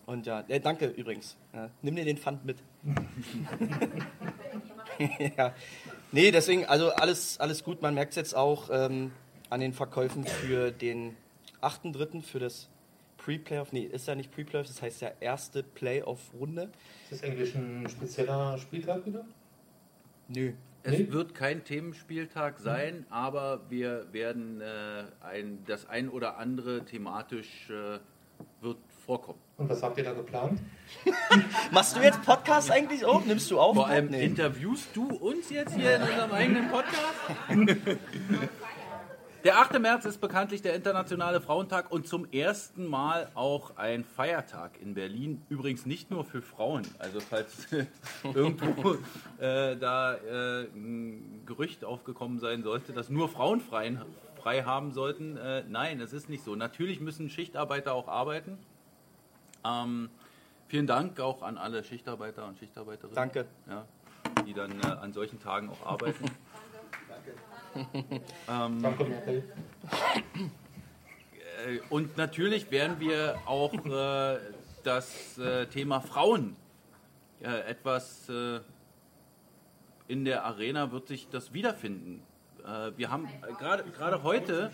[0.04, 1.36] Und ja, äh, danke übrigens.
[1.54, 2.58] Ja, nimm dir den Pfand mit.
[5.36, 5.54] ja.
[6.10, 7.82] Nee, deswegen, also alles, alles gut.
[7.82, 9.12] Man merkt es jetzt auch ähm,
[9.48, 11.14] an den Verkäufen für den
[11.62, 12.20] 8.3.
[12.20, 12.68] für das
[13.32, 13.72] Pre-Playoff.
[13.72, 16.70] Nee, ist ja nicht Pre-Playoff, das heißt ja erste Playoff-Runde.
[17.10, 19.26] Ist das eigentlich ein spezieller Spieltag wieder?
[20.28, 20.52] Nö.
[20.82, 21.12] Es Nee.
[21.12, 27.98] wird kein Themenspieltag sein, aber wir werden äh, ein, das ein oder andere thematisch äh,
[28.62, 29.38] wird vorkommen.
[29.58, 30.60] Und was habt ihr da geplant?
[31.70, 33.22] Machst du jetzt Podcast eigentlich auch?
[33.26, 33.74] Nimmst du auf?
[33.76, 34.24] Vor allem Nee.
[34.24, 37.14] interviewst du uns jetzt hier in unserem eigenen Podcast?
[39.44, 39.78] Der 8.
[39.78, 45.42] März ist bekanntlich der Internationale Frauentag und zum ersten Mal auch ein Feiertag in Berlin.
[45.48, 46.82] Übrigens nicht nur für Frauen.
[46.98, 47.68] Also falls
[48.34, 48.94] irgendwo
[49.38, 53.96] äh, da äh, ein Gerücht aufgekommen sein sollte, dass nur Frauen frei,
[54.42, 55.36] frei haben sollten.
[55.36, 56.56] Äh, nein, es ist nicht so.
[56.56, 58.58] Natürlich müssen Schichtarbeiter auch arbeiten.
[59.64, 60.10] Ähm,
[60.66, 63.46] vielen Dank auch an alle Schichtarbeiter und Schichtarbeiterinnen Danke.
[63.68, 63.84] ja,
[64.44, 66.24] die dann äh, an solchen Tagen auch arbeiten.
[68.48, 68.84] Ähm,
[71.66, 74.38] äh, und natürlich werden wir auch äh,
[74.84, 76.56] das äh, Thema Frauen
[77.40, 78.60] etwas äh,
[80.08, 82.22] in der Arena wird sich das wiederfinden.
[82.64, 84.72] Äh, wir haben gerade heute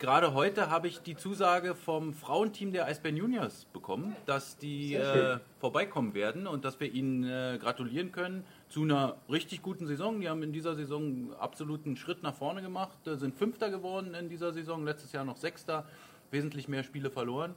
[0.00, 5.38] Gerade heute habe ich die Zusage vom Frauenteam der Eisbären Juniors bekommen, dass die äh,
[5.60, 8.44] vorbeikommen werden und dass wir ihnen äh, gratulieren können
[8.74, 10.20] zu einer richtig guten Saison.
[10.20, 14.28] Die haben in dieser Saison absoluten Schritt nach vorne gemacht, äh, sind Fünfter geworden in
[14.28, 15.86] dieser Saison, letztes Jahr noch Sechster,
[16.32, 17.54] wesentlich mehr Spiele verloren.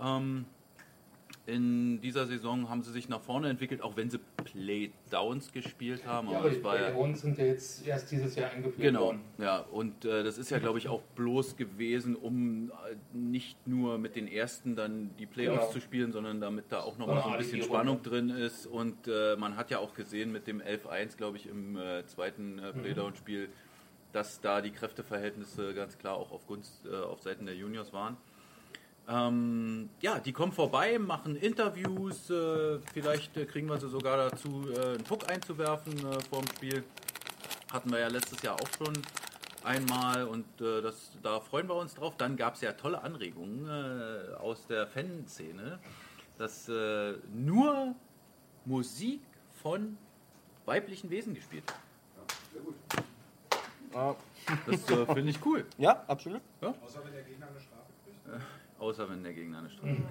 [0.00, 0.46] Ähm,
[1.46, 6.28] in dieser Saison haben sie sich nach vorne entwickelt, auch wenn sie Playdowns gespielt haben.
[6.30, 9.20] Ja, aber aber die Playoffs sind ja jetzt erst dieses Jahr eingeführt Genau, worden.
[9.38, 13.98] ja, und äh, das ist ja, glaube ich, auch bloß gewesen, um äh, nicht nur
[13.98, 15.72] mit den ersten dann die Playoffs Genau.
[15.72, 17.62] zu spielen, sondern damit da auch nochmal so ein bisschen.
[17.62, 18.66] Spannung drin ist.
[18.66, 22.58] Und äh, man hat ja auch gesehen mit dem 11-1, glaube ich, im äh, zweiten
[22.58, 22.82] äh, Mhm.
[22.82, 23.48] Playdown-Spiel,
[24.12, 28.16] dass da die Kräfteverhältnisse ganz klar auch auf Gunst, äh, auf Seiten der Juniors waren.
[29.10, 34.68] Ähm, ja, die kommen vorbei, machen Interviews, äh, vielleicht äh, kriegen wir sie sogar dazu,
[34.70, 36.84] äh, einen Puck einzuwerfen äh, vor dem Spiel.
[37.72, 38.92] Hatten wir ja letztes Jahr auch schon
[39.64, 42.14] einmal und äh, das, da freuen wir uns drauf.
[42.18, 45.80] Dann gab es ja tolle Anregungen äh, aus der Fanszene,
[46.38, 47.96] dass äh, nur
[48.64, 49.22] Musik
[49.60, 49.98] von
[50.66, 53.04] weiblichen Wesen gespielt wird.
[53.92, 54.14] Ja,
[54.66, 55.66] Das äh, finde ich cool.
[55.78, 56.42] ja absolut.
[56.60, 58.59] Außer wenn der Gegner eine Strafe kriegt.
[58.80, 60.06] Außer wenn der Gegner eine Strafe kriegt.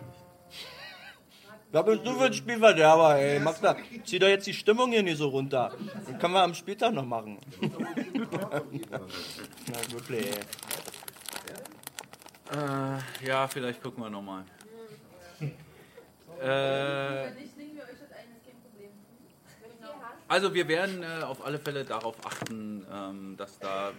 [1.72, 3.40] Was bist du für ein Spielverderber, ey?
[3.40, 5.72] Mach da, zieh doch jetzt die Stimmung hier nicht so runter.
[6.08, 7.38] Das können wir am Spieltag noch machen.
[7.62, 8.62] Na,
[9.92, 10.40] wirklich, ey.
[12.52, 14.46] Äh, ja, vielleicht gucken wir nochmal.
[16.42, 17.32] Äh,
[20.28, 23.92] also wir werden äh, auf alle Fälle darauf achten, ähm, dass da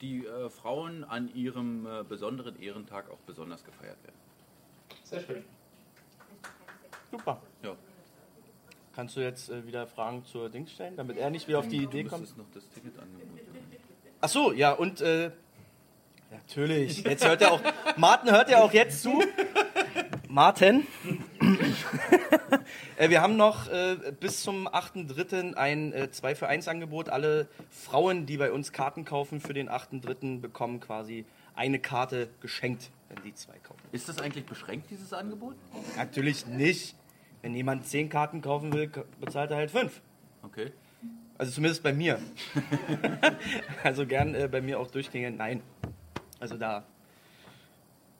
[0.00, 4.16] die äh, Frauen an ihrem äh, besonderen Ehrentag auch besonders gefeiert werden.
[5.04, 5.44] Sehr schön.
[7.10, 7.40] Super.
[7.62, 7.76] Ja.
[8.94, 11.82] Kannst du jetzt äh, wieder Fragen zur Dings stellen, damit er nicht wieder auf die
[11.82, 12.20] Idee Du kommt?
[12.22, 13.28] müsstest noch das Ticketangebot.
[14.20, 15.30] Ach so, ja, und äh,
[16.30, 17.02] natürlich.
[17.04, 17.60] Jetzt hört er auch.
[17.96, 19.22] Martin hört ja auch jetzt zu.
[20.28, 20.86] Martin.
[22.96, 25.54] äh, wir haben noch äh, bis zum 8.3.
[25.54, 27.08] ein äh, 2 für 1 Angebot.
[27.08, 30.40] Alle Frauen, die bei uns Karten kaufen für den 8.3.
[30.40, 31.24] bekommen quasi
[31.54, 33.80] eine Karte geschenkt, wenn die zwei kaufen.
[33.92, 35.54] Ist das eigentlich beschränkt, dieses Angebot?
[35.96, 36.96] Natürlich nicht.
[37.42, 38.90] Wenn jemand 10 Karten kaufen will,
[39.20, 40.00] bezahlt er halt 5.
[40.42, 40.72] Okay.
[41.36, 42.18] Also zumindest bei mir.
[43.84, 45.36] also gern äh, bei mir auch durchgehen.
[45.36, 45.62] Nein.
[46.40, 46.84] Also da.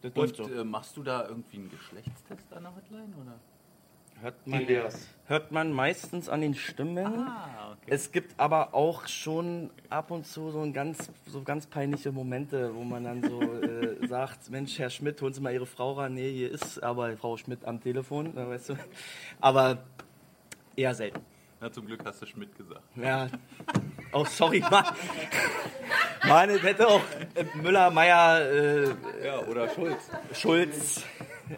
[0.02, 0.54] Das läuft Und so.
[0.54, 3.14] äh, machst du da irgendwie einen Geschlechtstest an der Hotline?
[3.20, 3.38] Oder?
[4.24, 4.66] Hört man,
[5.26, 7.04] hört man meistens an den Stimmen.
[7.28, 7.90] Ah, okay.
[7.90, 12.74] Es gibt aber auch schon ab und zu so, ein ganz, so ganz peinliche Momente,
[12.74, 16.14] wo man dann so äh, sagt, Mensch, Herr Schmidt, holen Sie mal Ihre Frau ran.
[16.14, 18.76] Nee, hier ist aber Frau Schmidt am Telefon, äh, weißt du.
[19.42, 19.84] Aber
[20.74, 21.20] eher selten.
[21.60, 22.80] Na, zum Glück hast du Schmidt gesagt.
[22.96, 23.28] Ja.
[24.10, 24.86] Oh, sorry, Mann.
[26.26, 27.02] Mann, es hätte auch
[27.56, 30.10] Müller, Meier, äh, Ja, oder Schulz.
[30.32, 31.04] Schulz,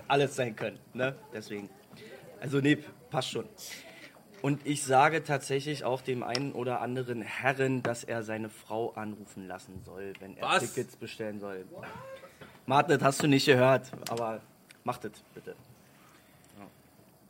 [0.09, 0.81] alles sein können.
[0.95, 1.15] Ne?
[1.33, 1.71] Deswegen.
[2.47, 2.79] Also, nee,
[3.11, 3.45] passt schon.
[4.41, 9.49] Und ich sage tatsächlich auch dem einen oder anderen Herren, dass er seine Frau anrufen
[9.49, 10.73] lassen soll, wenn er Was?
[10.73, 11.65] Tickets bestellen soll.
[12.67, 14.41] Martin, das hast du nicht gehört, aber
[14.85, 15.57] macht es bitte.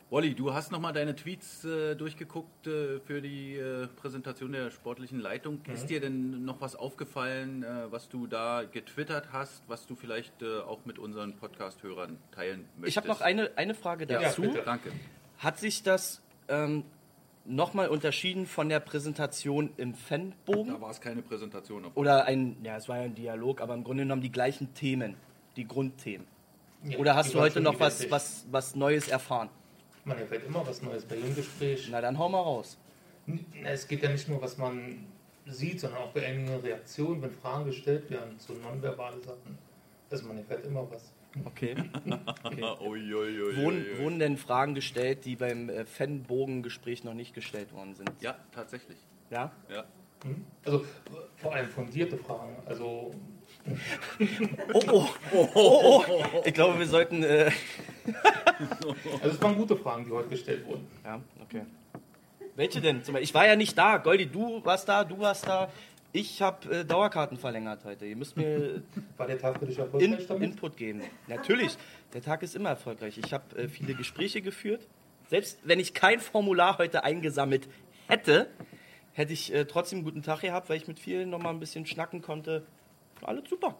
[0.09, 5.19] Wolli, du hast nochmal deine Tweets äh, durchgeguckt äh, für die äh, Präsentation der sportlichen
[5.19, 5.59] Leitung.
[5.73, 10.41] Ist dir denn noch was aufgefallen, äh, was du da getwittert hast, was du vielleicht
[10.41, 12.87] äh, auch mit unseren Podcast-Hörern teilen möchtest?
[12.87, 14.43] Ich habe noch eine, eine Frage dazu.
[14.43, 14.61] bitte.
[14.63, 14.93] Danke.
[15.39, 16.85] Hat sich das ähm,
[17.43, 20.73] nochmal unterschieden von der Präsentation im Fanbogen?
[20.73, 21.83] Da war es keine Präsentation.
[21.83, 24.73] Auf Oder ein, ja, es war ja ein Dialog, aber im Grunde genommen die gleichen
[24.73, 25.17] Themen,
[25.57, 26.25] die Grundthemen.
[26.85, 29.49] Ja, Oder hast du heute noch was, was, was Neues erfahren?
[30.07, 31.89] Man erfährt immer was Neues bei jedem Gespräch.
[31.91, 32.77] Na dann hau mal raus.
[33.65, 35.05] Es geht ja nicht nur, was man
[35.45, 39.57] sieht, sondern auch bei einigen Reaktionen, wenn Fragen gestellt werden, so nonverbale Sachen.
[40.09, 41.11] Also man erfährt immer was.
[41.43, 41.75] Okay.
[42.81, 43.11] Ui,
[43.57, 48.09] Wurden, wurden denn Fragen gestellt, die beim äh, Fanbogengespräch noch nicht gestellt worden sind?
[48.21, 48.97] Ja, tatsächlich.
[49.29, 49.51] Ja?
[49.69, 49.83] Ja.
[50.63, 50.85] Also
[51.35, 52.55] vor allem fundierte Fragen.
[52.65, 53.13] Also
[54.73, 56.41] Oh, oh, oh, oh, oh.
[56.45, 57.23] Ich glaube, wir sollten.
[57.23, 57.51] Äh,
[59.21, 60.87] Also es waren gute Fragen, die heute gestellt wurden.
[61.03, 61.61] ja, okay.
[62.55, 63.01] Welche denn?
[63.21, 63.97] Ich war ja nicht da.
[63.97, 65.69] Goldi, du warst da, du warst da.
[66.11, 68.05] Ich habe äh, Dauerkarten verlängert heute.
[68.05, 68.81] Ihr müsst mir
[69.17, 70.49] War der Tag für dich In, erfolgreich damit?
[70.51, 71.01] Input geben.
[71.27, 71.77] Natürlich,
[72.13, 73.19] der Tag ist immer erfolgreich.
[73.23, 74.87] Ich habe äh, viele Gespräche geführt.
[75.29, 77.67] Selbst wenn ich kein Formular heute eingesammelt
[78.07, 78.47] hätte,
[79.13, 81.59] hätte ich äh, trotzdem einen guten Tag gehabt, weil ich mit vielen noch mal ein
[81.59, 82.65] bisschen schnacken konnte.
[83.23, 83.75] Alles super.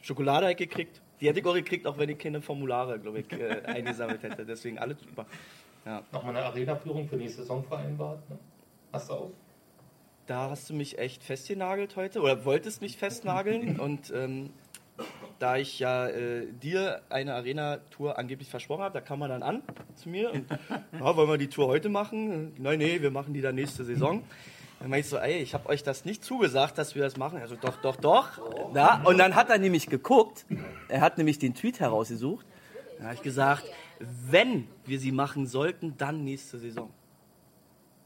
[0.00, 1.00] Schokolade habe ich gekriegt.
[1.20, 4.44] Die hätte ich auch gekriegt, auch wenn ich keine Formulare, glaube ich, äh, eingesammelt hätte.
[4.44, 5.26] Deswegen alles super.
[5.84, 6.02] Ja.
[6.12, 8.28] Nochmal eine Arena-Führung für nächste Saison vereinbart.
[8.28, 8.38] Ne?
[8.92, 9.30] Hast du auch?
[10.26, 14.50] Da hast du mich echt festgenagelt heute oder wolltest mich festnageln und ähm,
[15.38, 19.62] da ich ja äh, dir eine Arena-Tour angeblich versprochen habe, da kam man dann an
[19.94, 20.50] zu mir und
[20.92, 22.52] ja, wollen wir die Tour heute machen?
[22.58, 24.24] Nein, nee, wir machen die dann nächste Saison.
[24.80, 27.38] Dann meinte ich so, ey, ich habe euch das nicht zugesagt, dass wir das machen.
[27.40, 28.74] Also doch, doch, doch.
[28.74, 30.44] Ja, und dann hat er nämlich geguckt,
[30.88, 32.46] er hat nämlich den Tweet herausgesucht.
[32.98, 33.64] Da habe ich gesagt,
[33.98, 36.90] wenn wir sie machen sollten, dann nächste Saison.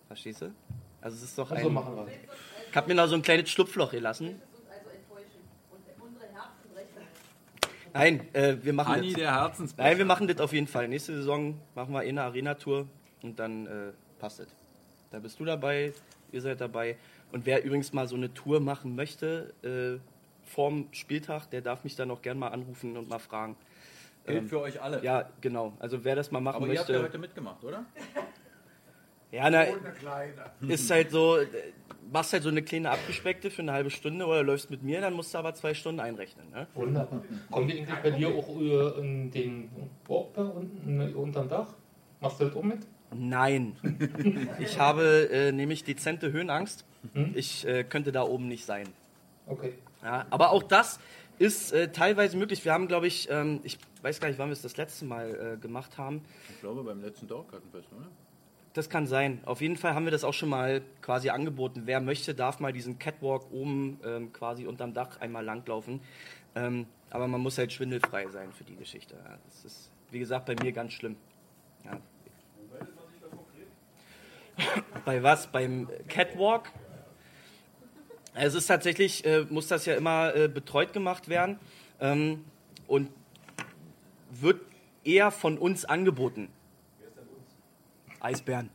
[0.06, 0.52] Verstehst du?
[1.00, 2.06] Also es ist doch Also ein, machen wir.
[2.70, 4.40] ich habe mir noch so ein kleines Schlupfloch gelassen.
[7.92, 9.16] Nein, äh, wir machen Anni, das.
[9.16, 9.88] der Herzensbrecher.
[9.88, 10.86] Nein, wir machen das auf jeden Fall.
[10.86, 12.86] Nächste Saison machen wir eh eine Arena-Tour
[13.22, 13.70] und dann äh,
[14.20, 14.48] passt es.
[15.10, 15.92] Da bist du dabei,
[16.32, 16.96] ihr seid dabei.
[17.32, 20.00] Und wer übrigens mal so eine Tour machen möchte, äh,
[20.48, 23.56] vorm Spieltag, der darf mich dann auch gern mal anrufen und mal fragen.
[24.26, 25.02] Gilt für euch alle.
[25.02, 25.72] Ja, genau.
[25.78, 27.00] Also wer das mal machen Aber ihr habt möchte.
[27.00, 27.84] ja heute mitgemacht, oder?
[29.32, 29.64] Ja, na,
[30.68, 31.46] ist halt so, äh,
[32.10, 35.14] machst halt so eine kleine Abgespeckte für eine halbe Stunde oder läufst mit mir, dann
[35.14, 36.50] musst du aber zwei Stunden einrechnen.
[36.50, 36.66] Ne?
[36.74, 37.22] Wunderbar.
[37.50, 39.70] Kommen die eigentlich bei dir auch äh, in den
[40.06, 41.74] Walk da unten ne, unterm Dach?
[42.20, 42.80] Machst du das auch mit?
[43.12, 43.76] Nein.
[44.58, 46.84] Ich habe äh, nämlich dezente Höhenangst.
[47.12, 47.32] Hm?
[47.34, 48.88] Ich äh, könnte da oben nicht sein.
[49.46, 49.74] Okay.
[50.02, 51.00] Ja, aber auch das
[51.38, 52.64] ist äh, teilweise möglich.
[52.64, 55.54] Wir haben, glaube ich, ähm, ich weiß gar nicht, wann wir es das letzte Mal
[55.56, 56.22] äh, gemacht haben.
[56.50, 58.06] Ich glaube beim letzten Dauerkartenfest, oder?
[58.72, 59.40] Das kann sein.
[59.46, 61.82] Auf jeden Fall haben wir das auch schon mal quasi angeboten.
[61.86, 66.00] Wer möchte, darf mal diesen Catwalk oben ähm, quasi unterm Dach einmal langlaufen.
[66.54, 69.16] Ähm, aber man muss halt schwindelfrei sein für die Geschichte.
[69.16, 71.16] Ja, das ist, wie gesagt, bei mir ganz schlimm.
[71.84, 71.98] Ja.
[75.04, 75.46] Bei was?
[75.48, 76.70] Beim Catwalk?
[78.34, 81.58] Es ist tatsächlich, äh, muss das ja immer äh, betreut gemacht werden
[82.00, 82.44] ähm,
[82.86, 83.10] und
[84.30, 84.60] wird
[85.04, 86.48] eher von uns angeboten.
[88.20, 88.70] Eisbären.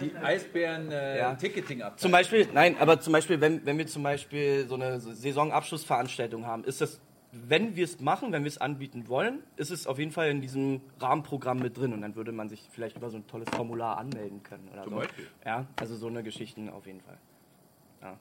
[0.00, 1.36] Die Eisbären äh, Ja.
[1.96, 6.64] Zum Beispiel, nein, aber zum Beispiel, wenn, wenn wir zum Beispiel so eine Saisonabschlussveranstaltung haben,
[6.64, 7.00] ist das,
[7.32, 10.40] wenn wir es machen, wenn wir es anbieten wollen, ist es auf jeden Fall in
[10.40, 13.98] diesem Rahmenprogramm mit drin und dann würde man sich vielleicht über so ein tolles Formular
[13.98, 14.98] anmelden können oder Zum so.
[15.00, 15.26] Beispiel.
[15.44, 17.18] Ja, also so eine Geschichten auf jeden Fall.
[18.00, 18.18] Ja.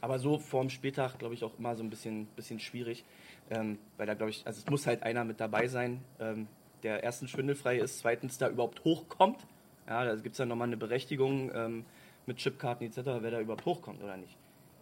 [0.00, 3.04] Aber so vorm Spieltag, glaube ich, auch immer so ein bisschen, bisschen schwierig,
[3.50, 6.46] ähm, weil da glaube ich, also es muss halt einer mit dabei sein, ähm,
[6.84, 9.44] der erstens schwindelfrei ist, zweitens da überhaupt hochkommt.
[9.88, 11.84] Ja, da gibt es dann nochmal eine Berechtigung ähm,
[12.26, 14.36] mit Chipkarten etc., wer da überhaupt hochkommt oder nicht.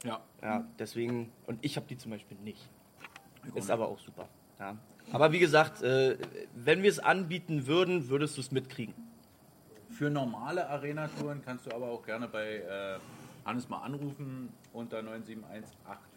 [0.05, 0.21] Ja.
[0.43, 2.69] Ja, deswegen, und ich habe die zum Beispiel nicht.
[3.55, 4.29] Ist aber auch super.
[4.59, 4.77] Ja.
[5.13, 6.17] Aber wie gesagt, äh,
[6.55, 8.95] wenn wir es anbieten würden, würdest du es mitkriegen.
[9.91, 12.99] Für normale Arena-Touren kannst du aber auch gerne bei äh,
[13.45, 15.01] Hannes mal anrufen unter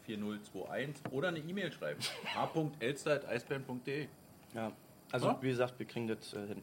[0.07, 1.99] 971-84021 oder eine E-Mail schreiben.
[2.35, 4.07] h.elster.eisbären.de
[4.53, 4.71] Ja.
[5.11, 5.37] Also, Ja.
[5.41, 6.61] wie gesagt, wir kriegen das äh, hin.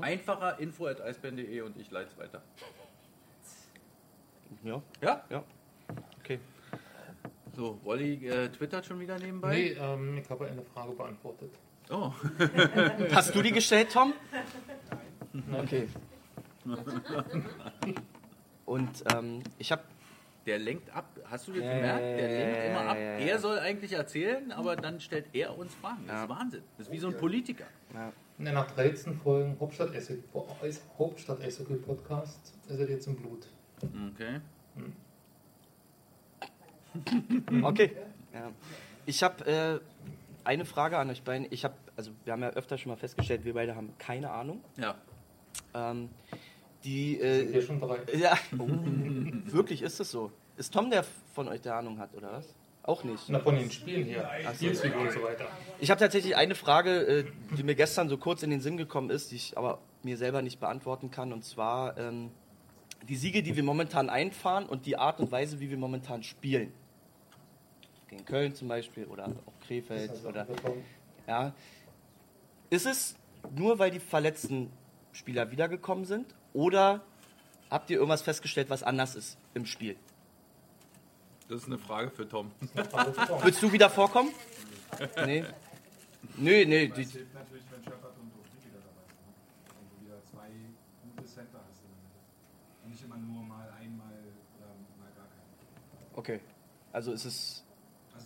[0.00, 2.42] Einfacher info at eisbären.de und ich leite es weiter.
[4.64, 5.24] Ja, Ja?
[5.30, 5.44] ja.
[7.56, 9.54] So, Wolli äh, twittert schon wieder nebenbei.
[9.54, 11.50] Nee, ähm, ich habe eine Frage beantwortet.
[11.90, 12.12] Oh,
[13.12, 14.12] Hast du die gestellt, Tom?
[15.52, 15.88] Okay.
[18.66, 19.82] Und ähm, ich habe
[20.46, 21.06] der lenkt ab.
[21.24, 22.00] Hast du das Ja, gemerkt?
[22.02, 22.96] Der lenkt ja, immer ab.
[22.96, 23.18] ja, ja.
[23.18, 26.04] Er soll eigentlich erzählen, aber dann stellt er uns Fragen.
[26.06, 26.22] Das Ja.
[26.24, 26.62] ist Wahnsinn.
[26.78, 27.64] Das ist wie so ein Politiker.
[27.94, 33.48] ja, Ne, Nach 13 Folgen Hauptstadt Eishockey Podcast ist er jetzt im Blut.
[34.12, 34.40] Okay.
[37.62, 37.96] Okay.
[38.32, 38.50] Ja.
[39.06, 39.80] Ich habe äh,
[40.44, 41.46] eine Frage an euch beiden.
[41.50, 44.62] Ich habe, also wir haben ja öfter schon mal festgestellt, wir beide haben keine Ahnung.
[44.76, 44.94] Ja.
[45.74, 46.08] Ähm,
[46.84, 47.98] die, Sind wir äh, schon drei.
[48.16, 48.66] ja, oh,
[49.46, 50.30] wirklich ist es so.
[50.56, 52.54] Ist Tom der von euch, der Ahnung hat, oder was?
[52.82, 53.24] Auch nicht.
[53.28, 54.28] Na, von den Spielen hier.
[54.54, 55.46] Spielzüge und so weiter.
[55.80, 57.24] Ich habe tatsächlich eine Frage, äh,
[57.56, 60.40] die mir gestern so kurz in den Sinn gekommen ist, die ich aber mir selber
[60.40, 61.32] nicht beantworten kann.
[61.32, 62.30] Und zwar ähm,
[63.08, 66.72] die Siege, die wir momentan einfahren und die Art und Weise, wie wir momentan spielen.
[68.08, 70.84] Gegen Köln zum Beispiel oder auch Krefeld Also, oder bekommen.
[71.26, 71.52] ja.
[72.70, 73.16] Ist es
[73.54, 74.70] nur, weil die verletzten
[75.12, 76.34] Spieler wiedergekommen sind?
[76.52, 77.02] Oder
[77.70, 79.96] habt ihr irgendwas festgestellt, was anders ist im Spiel?
[81.48, 82.50] Das ist eine Frage für Tom.
[82.90, 83.40] Frage für Tom.
[83.44, 84.30] Willst du wieder vorkommen?
[85.24, 85.44] Nee.
[86.36, 86.88] Nö, nee.
[86.88, 89.26] Die, Es hilft natürlich, wenn Shepard und Oftrik wieder dabei sind.
[89.26, 89.78] ne?
[89.78, 90.48] Und du wieder zwei
[91.14, 92.18] gute Center hast in der Mitte.
[92.84, 94.12] Und nicht immer nur mal einmal
[94.58, 96.18] oder mal gar keinen.
[96.18, 96.40] okay.
[96.92, 97.64] Also ist es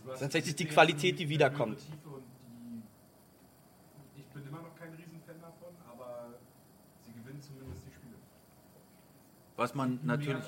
[0.05, 1.80] Du hast Tatsächlich die Qualität, die wiederkommt.
[4.16, 6.34] ich bin immer noch kein Riesenfan davon, aber
[7.05, 8.14] sie gewinnen zumindest die Spiele.
[9.57, 10.44] Was man natürlich.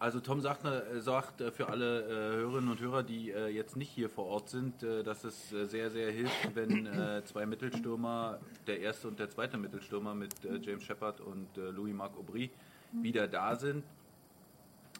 [0.00, 3.74] Also Tom sagt, äh, sagt äh, für alle äh, Hörerinnen und Hörer, die äh, jetzt
[3.76, 7.46] nicht hier vor Ort sind, äh, dass es äh, sehr, sehr hilft, wenn äh, zwei
[7.46, 12.50] Mittelstürmer, der erste und der zweite Mittelstürmer mit äh, James Shepard und äh, Louis-Marc Aubry
[12.92, 13.84] wieder da sind.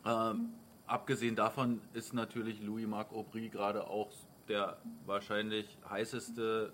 [0.07, 0.51] Ähm,
[0.87, 4.11] abgesehen davon ist natürlich Louis-Marc Aubry gerade auch
[4.49, 6.73] der wahrscheinlich heißeste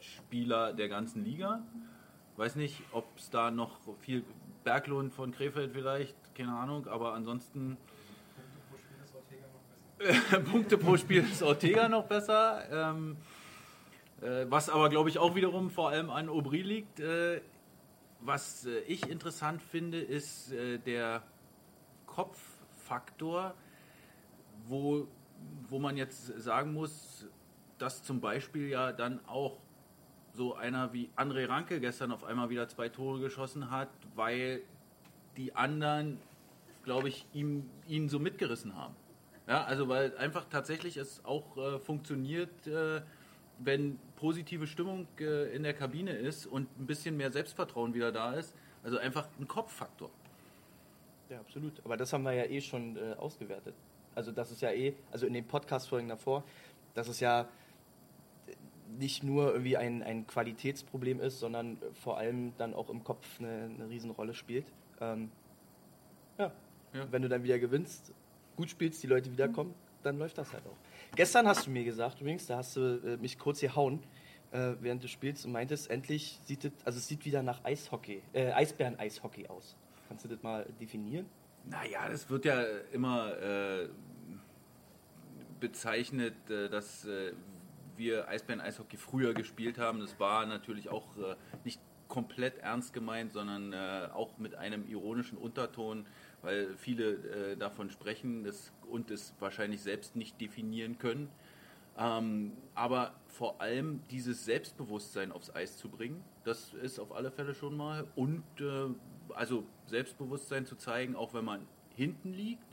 [0.00, 1.62] Spieler der ganzen Liga.
[2.36, 4.24] Weiß nicht, ob es da noch viel
[4.64, 7.78] Berglund von Krefeld vielleicht, keine Ahnung, aber ansonsten
[10.50, 12.62] Punkte pro Spiel ist Ortega noch besser.
[12.70, 13.16] Ähm,
[14.20, 17.00] äh, was aber, glaube ich, auch wiederum vor allem an Aubry liegt.
[17.00, 17.40] Äh,
[18.20, 21.22] was äh, ich interessant finde, ist äh, der
[22.86, 23.54] Kopffaktor,
[24.68, 25.08] wo,
[25.68, 27.26] wo man jetzt sagen muss,
[27.78, 29.58] dass zum Beispiel ja dann auch
[30.32, 34.62] so einer wie André Ranke gestern auf einmal wieder zwei Tore geschossen hat, weil
[35.36, 36.18] die anderen,
[36.84, 38.94] glaube ich, ihm, ihn so mitgerissen haben.
[39.48, 43.02] Ja, also weil einfach tatsächlich es auch äh, funktioniert, äh,
[43.58, 48.34] wenn positive Stimmung äh, in der Kabine ist und ein bisschen mehr Selbstvertrauen wieder da
[48.34, 48.54] ist.
[48.82, 50.10] Also einfach ein Kopffaktor.
[51.28, 51.84] Ja, absolut.
[51.84, 53.74] Aber das haben wir ja eh schon äh, ausgewertet.
[54.14, 56.44] Also das ist ja eh, also in den Podcast-Folgen davor,
[56.94, 57.48] dass es ja
[58.98, 63.70] nicht nur irgendwie ein, ein Qualitätsproblem ist, sondern vor allem dann auch im Kopf eine,
[63.74, 64.66] eine Riesenrolle spielt.
[65.00, 65.30] Ähm,
[66.38, 66.52] ja.
[66.94, 67.06] Ja.
[67.10, 68.12] Wenn du dann wieder gewinnst,
[68.56, 70.76] gut spielst, die Leute wiederkommen, dann läuft das halt auch.
[71.16, 74.02] Gestern hast du mir gesagt, übrigens, da hast du äh, mich kurz gehauen
[74.52, 78.22] äh, während des Spiels und meintest, endlich sieht es, also es sieht wieder nach Eishockey,
[78.32, 79.76] äh, Eisbären-Eishockey aus.
[80.08, 81.26] Kannst du das mal definieren?
[81.64, 83.88] Naja, das wird ja immer äh,
[85.60, 87.32] bezeichnet, äh, dass äh,
[87.96, 90.00] wir Eisbären-Eishockey früher gespielt haben.
[90.00, 91.34] Das war natürlich auch äh,
[91.64, 96.06] nicht komplett ernst gemeint, sondern äh, auch mit einem ironischen Unterton,
[96.42, 101.28] weil viele äh, davon sprechen das, und es wahrscheinlich selbst nicht definieren können.
[101.98, 107.54] Ähm, aber vor allem dieses Selbstbewusstsein aufs Eis zu bringen, das ist auf alle Fälle
[107.54, 108.06] schon mal.
[108.14, 108.94] Und äh,
[109.36, 112.64] also Selbstbewusstsein zu zeigen, auch wenn man hinten liegt,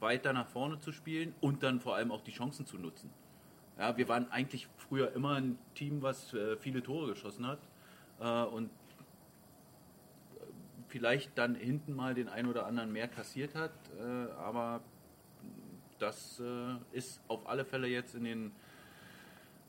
[0.00, 3.10] weiter nach vorne zu spielen und dann vor allem auch die Chancen zu nutzen.
[3.78, 7.60] Ja, wir waren eigentlich früher immer ein Team, was äh, viele Tore geschossen hat
[8.20, 8.70] äh, und
[10.88, 14.80] vielleicht dann hinten mal den einen oder anderen mehr kassiert hat, äh, aber
[15.98, 16.40] das
[16.92, 18.52] ist auf alle Fälle jetzt in den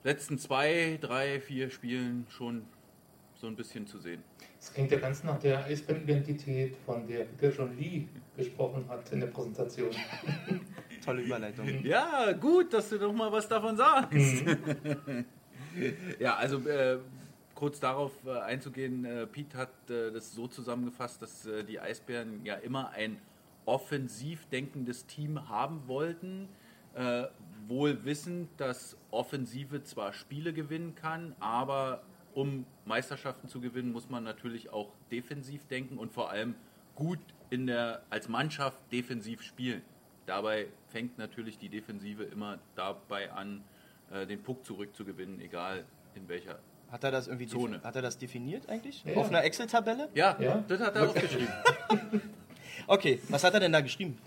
[0.03, 2.67] letzten zwei, drei, vier Spielen schon
[3.39, 4.21] so ein bisschen zu sehen.
[4.59, 9.21] Es klingt ja ganz nach der Eisbären-Identität, von der Peter John Lee gesprochen hat in
[9.21, 9.91] der Präsentation.
[11.05, 11.83] Tolle Überleitung.
[11.83, 14.43] Ja, gut, dass du doch mal was davon sagst.
[16.19, 16.99] ja, also äh,
[17.55, 22.43] kurz darauf äh, einzugehen, äh, Pete hat äh, das so zusammengefasst, dass äh, die Eisbären
[22.43, 23.17] ja immer ein
[23.65, 26.49] offensiv denkendes Team haben wollten,
[27.67, 32.01] wohl wissend, dass Offensive zwar Spiele gewinnen kann, aber
[32.39, 36.55] um Meisterschaften zu gewinnen, muss man natürlich auch defensiv denken und vor allem
[36.95, 37.19] gut
[37.49, 39.81] in der, als Mannschaft defensiv spielen.
[40.25, 43.61] Dabei fängt natürlich die Defensive immer dabei an,
[44.11, 45.83] äh, den Puck zurückzugewinnen, egal
[46.15, 46.59] in welcher.
[46.89, 47.81] Hat er das irgendwie Zone.
[47.83, 49.03] Hat er das definiert eigentlich?
[49.03, 49.15] Ja.
[49.15, 50.07] Auf einer Excel-Tabelle?
[50.13, 50.63] Ja, Ja?
[50.67, 51.47] das hat er aufgeschrieben.
[52.87, 54.17] Okay, was hat er denn da geschrieben?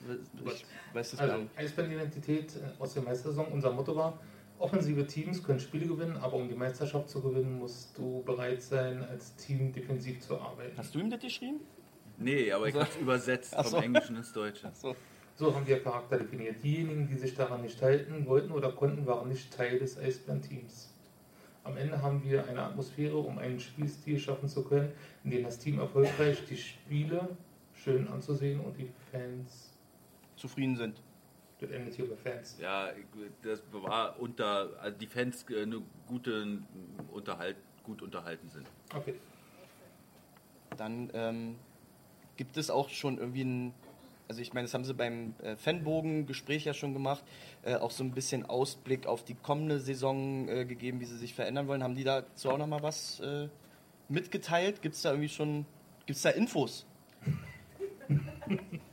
[0.47, 1.47] Ich weiß gar Also.
[1.57, 3.47] Eisbären-Identität äh, aus der Meistersaison.
[3.53, 4.21] Unser Motto war,
[4.59, 9.03] offensive Teams können Spiele gewinnen, aber um die Meisterschaft zu gewinnen, musst du bereit sein,
[9.05, 10.77] als Team defensiv zu arbeiten.
[10.77, 11.61] Hast du ihm das geschrieben?
[12.19, 13.63] Nee, aber ich habe es übersetzt so.
[13.63, 14.71] vom Englischen ins Deutsche.
[14.75, 14.95] So.
[15.35, 16.63] So haben wir Charakter definiert.
[16.63, 20.93] Diejenigen, die sich daran nicht halten wollten oder konnten, waren nicht Teil des Eisbären-Teams.
[21.65, 24.93] Am Ende haben wir eine Atmosphäre, um einen Spielstil schaffen zu können,
[25.25, 27.37] in dem das Team erfolgreich die Spiele
[27.75, 29.73] schön anzusehen und die Fans,
[30.37, 31.01] Zufrieden sind.
[31.63, 32.57] Das endet hier bei Fans.
[32.61, 32.91] Ja,
[33.43, 36.59] das war unter, also die Fans äh, eine gute
[37.13, 38.67] Unterhalt, gut unterhalten sind.
[38.95, 39.15] Okay.
[40.77, 41.57] Dann ähm,
[42.37, 43.75] gibt es auch schon irgendwie ein,
[44.29, 47.23] also ich meine, das haben sie beim äh, Fanbogen-Gespräch ja schon gemacht,
[47.63, 51.35] äh, auch so ein bisschen Ausblick auf die kommende Saison äh, gegeben, wie sie sich
[51.35, 51.83] verändern wollen.
[51.83, 53.49] Haben die dazu auch nochmal was äh,
[54.09, 54.83] mitgeteilt?
[54.83, 55.67] Gibt es da irgendwie schon,
[56.07, 56.87] gibt es da Infos?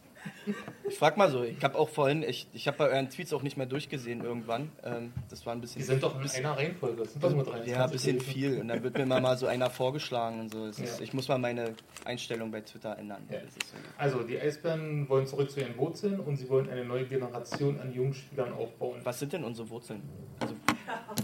[0.88, 3.41] Ich frag mal so, ich habe auch vorhin, ich, ich habe bei euren Tweets auch
[3.41, 4.72] nicht mehr durchgesehen irgendwann.
[4.84, 5.80] Ähm, das war ein bisschen.
[5.80, 7.04] Die sind doch in einer Reihenfolge.
[7.04, 8.60] Das sind doch nur 23 Ja, ein bisschen viel.
[8.60, 10.66] Und dann wird mir mal, mal so einer vorgeschlagen und so.
[10.66, 11.04] Es ist, Ja.
[11.04, 11.76] Ich muss mal meine
[12.06, 13.24] Einstellung bei Twitter ändern.
[13.32, 13.39] Ja.
[13.39, 13.78] Das ist so.
[13.97, 17.93] Also, die Eisbären wollen zurück zu ihren Wurzeln und sie wollen eine neue Generation an
[17.93, 19.00] jungen Spielern aufbauen.
[19.04, 20.02] Was sind denn unsere Wurzeln?
[20.39, 20.56] Also,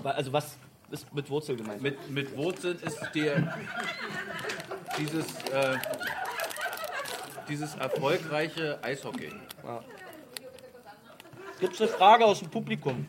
[0.04, 0.58] also was
[0.92, 1.82] ist mit Wurzel gemeint?
[1.82, 3.58] Mit, mit Wurzeln ist der
[4.98, 5.78] dieses, äh,
[7.48, 9.32] dieses erfolgreiche Eishockey.
[9.64, 9.84] Ja.
[11.60, 13.06] Gibt es eine Frage aus dem Publikum?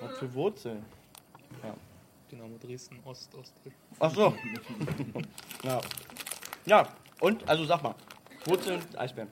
[0.00, 0.84] Was für Wurzeln?
[2.30, 3.54] Dynamo Dresden, Ost, Ost.
[3.98, 4.34] Ach so.
[5.62, 5.80] ja.
[6.66, 6.88] Ja,
[7.20, 7.48] und?
[7.48, 7.94] Also sag mal.
[8.44, 9.30] Wurzeln, Eisbären.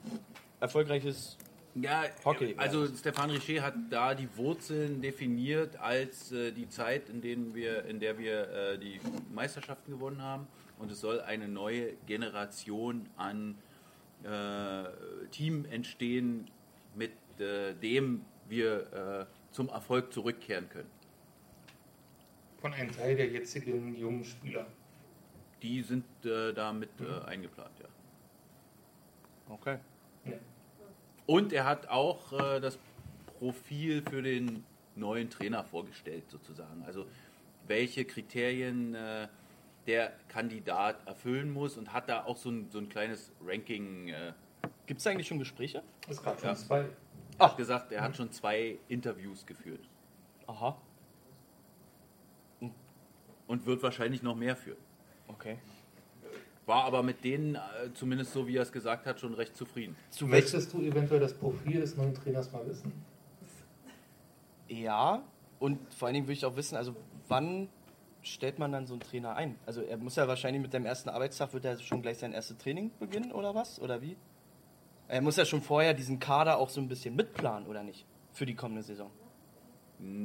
[0.59, 1.37] Erfolgreiches.
[1.81, 7.21] Ja, Hockey, also Stefan Richer hat da die Wurzeln definiert als äh, die Zeit, in,
[7.21, 8.99] denen wir, in der wir äh, die
[9.31, 10.47] Meisterschaften gewonnen haben.
[10.79, 13.57] Und es soll eine neue Generation an
[14.23, 14.83] äh,
[15.31, 16.49] Team entstehen,
[16.95, 20.89] mit äh, dem wir äh, zum Erfolg zurückkehren können.
[22.59, 24.65] Von einem Teil der jetzigen jungen Spieler.
[25.61, 27.87] Die sind äh, damit äh, eingeplant, ja.
[29.49, 29.77] Okay.
[30.25, 30.33] Ja.
[31.27, 32.79] Und er hat auch äh, das
[33.37, 34.63] Profil für den
[34.95, 36.83] neuen Trainer vorgestellt, sozusagen.
[36.83, 37.05] Also
[37.67, 39.27] welche Kriterien äh,
[39.85, 44.33] der Kandidat erfüllen muss und hat da auch so ein, so ein kleines Ranking äh,
[44.85, 45.83] Gibt es eigentlich schon Gespräche?
[46.09, 46.55] Es gab schon Ja.
[46.55, 46.85] zwei.
[47.55, 47.91] gesagt.
[47.91, 49.81] Er hat schon zwei Interviews geführt
[50.47, 50.77] Aha.
[53.47, 54.79] und wird wahrscheinlich noch mehr führen.
[55.27, 55.57] Okay.
[56.67, 57.59] War aber mit denen, äh,
[57.93, 59.95] zumindest so wie er es gesagt hat, schon recht zufrieden.
[60.09, 60.27] Zu?
[60.27, 62.91] Möchtest du eventuell das Profil des neuen Trainers mal wissen?
[64.67, 65.23] Ja.
[65.59, 66.93] Und vor allen Dingen würde ich auch wissen, also
[67.29, 67.69] wann
[68.21, 69.55] stellt man dann so einen Trainer ein?
[69.65, 72.57] Also er muss ja wahrscheinlich mit dem ersten Arbeitstag, wird er schon gleich sein erstes
[72.57, 73.79] Training beginnen oder was?
[73.79, 74.17] Oder wie?
[75.07, 78.05] Er muss ja schon vorher diesen Kader auch so ein bisschen mitplanen, oder nicht?
[78.33, 79.09] Für die kommende Saison.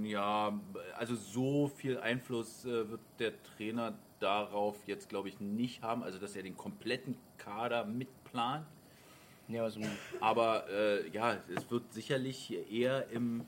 [0.03, 0.59] Ja,
[0.99, 6.03] also so viel Einfluss äh, wird der Trainer darauf jetzt, glaube ich, nicht haben.
[6.03, 8.67] Also, dass er den kompletten Kader mitplant.
[9.49, 9.81] Ja, also,
[10.21, 13.45] Aber äh, ja, es wird sicherlich eher im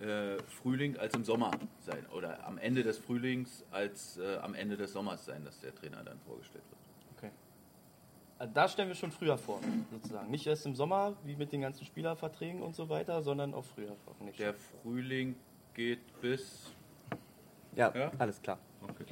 [0.00, 2.04] äh, Frühling als im Sommer sein.
[2.12, 6.02] Oder am Ende des Frühlings als äh, am Ende des Sommers sein, dass der Trainer
[6.02, 6.80] dann vorgestellt wird.
[7.16, 7.30] okay.
[8.38, 9.60] Also Da stellen wir schon früher vor,
[9.92, 10.30] sozusagen.
[10.30, 13.94] Nicht erst im Sommer, wie mit den ganzen Spielerverträgen und so weiter, sondern auch früher
[14.06, 14.36] hoffentlich.
[14.38, 15.36] Der Frühling
[15.74, 16.72] geht bis.
[17.76, 18.10] ja, Ja?
[18.18, 18.58] alles klar.
[18.82, 19.04] Okay.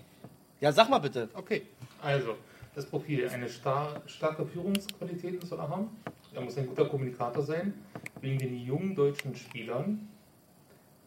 [0.63, 1.29] Ja, sag mal bitte.
[1.35, 1.63] Okay,
[2.01, 2.37] also
[2.73, 3.29] das Profil.
[3.29, 5.89] Eine star starke Führungsqualitäten soll er haben.
[6.33, 7.75] Er muss ein guter Kommunikator sein.
[8.21, 10.09] Wegen den jungen deutschen Spielern,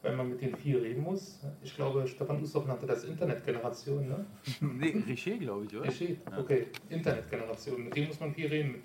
[0.01, 1.39] weil man mit denen viel reden muss.
[1.63, 4.25] Ich glaube, Stefan Ustorf nannte das Internetgeneration, ne?
[4.59, 5.89] Nee, Richer, glaube ich, oder?
[5.89, 6.19] Steht.
[6.37, 7.85] Okay, Internetgeneration.
[7.85, 8.81] Mit dem muss man viel reden.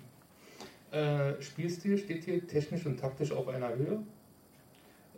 [0.91, 4.01] Äh, Spielstil steht hier technisch und taktisch auf einer Höhe.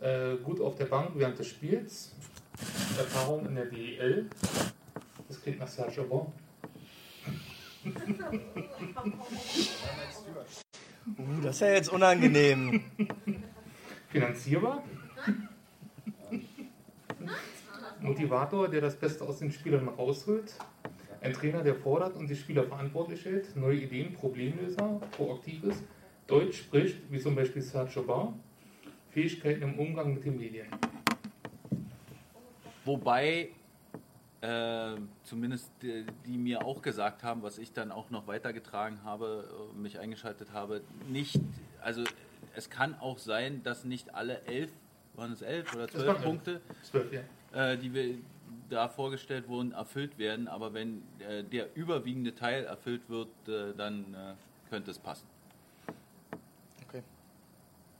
[0.00, 2.12] Äh, gut auf der Bank während des Spiels.
[2.98, 4.26] Erfahrung in der DEL.
[5.34, 6.32] Das klingt nach Serge Bon.
[11.18, 12.84] Uh, das ist ja jetzt unangenehm.
[14.10, 14.84] Finanzierbar.
[18.00, 20.54] Motivator, der das Beste aus den Spielern rausholt.
[21.20, 23.56] Ein Trainer, der fordert und die Spieler verantwortlich hält.
[23.56, 25.82] Neue Ideen, Problemlöser, proaktiv ist.
[26.28, 28.38] Deutsch spricht, wie zum Beispiel Sergio Bar.
[29.10, 30.68] Fähigkeiten im Umgang mit den Medien.
[32.84, 33.50] Wobei,
[34.44, 39.48] äh, zumindest die, die mir auch gesagt haben, was ich dann auch noch weitergetragen habe,
[39.74, 41.40] äh, mich eingeschaltet habe, nicht,
[41.80, 42.04] also
[42.54, 44.70] es kann auch sein, dass nicht alle elf,
[45.14, 46.22] waren es elf oder zwölf.
[46.22, 47.22] Punkte, Zwölf, ja.
[47.52, 48.18] äh, die wir
[48.68, 50.46] da vorgestellt wurden, erfüllt werden.
[50.46, 54.34] Aber wenn äh, der überwiegende Teil erfüllt wird, äh, dann äh,
[54.68, 55.26] könnte es passen.
[56.88, 57.02] Okay.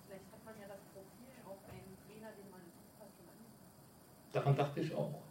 [0.06, 2.60] Vielleicht hat man ja das Profil auf einen Trainer, den man.
[4.32, 5.23] Daran dachte ich auch.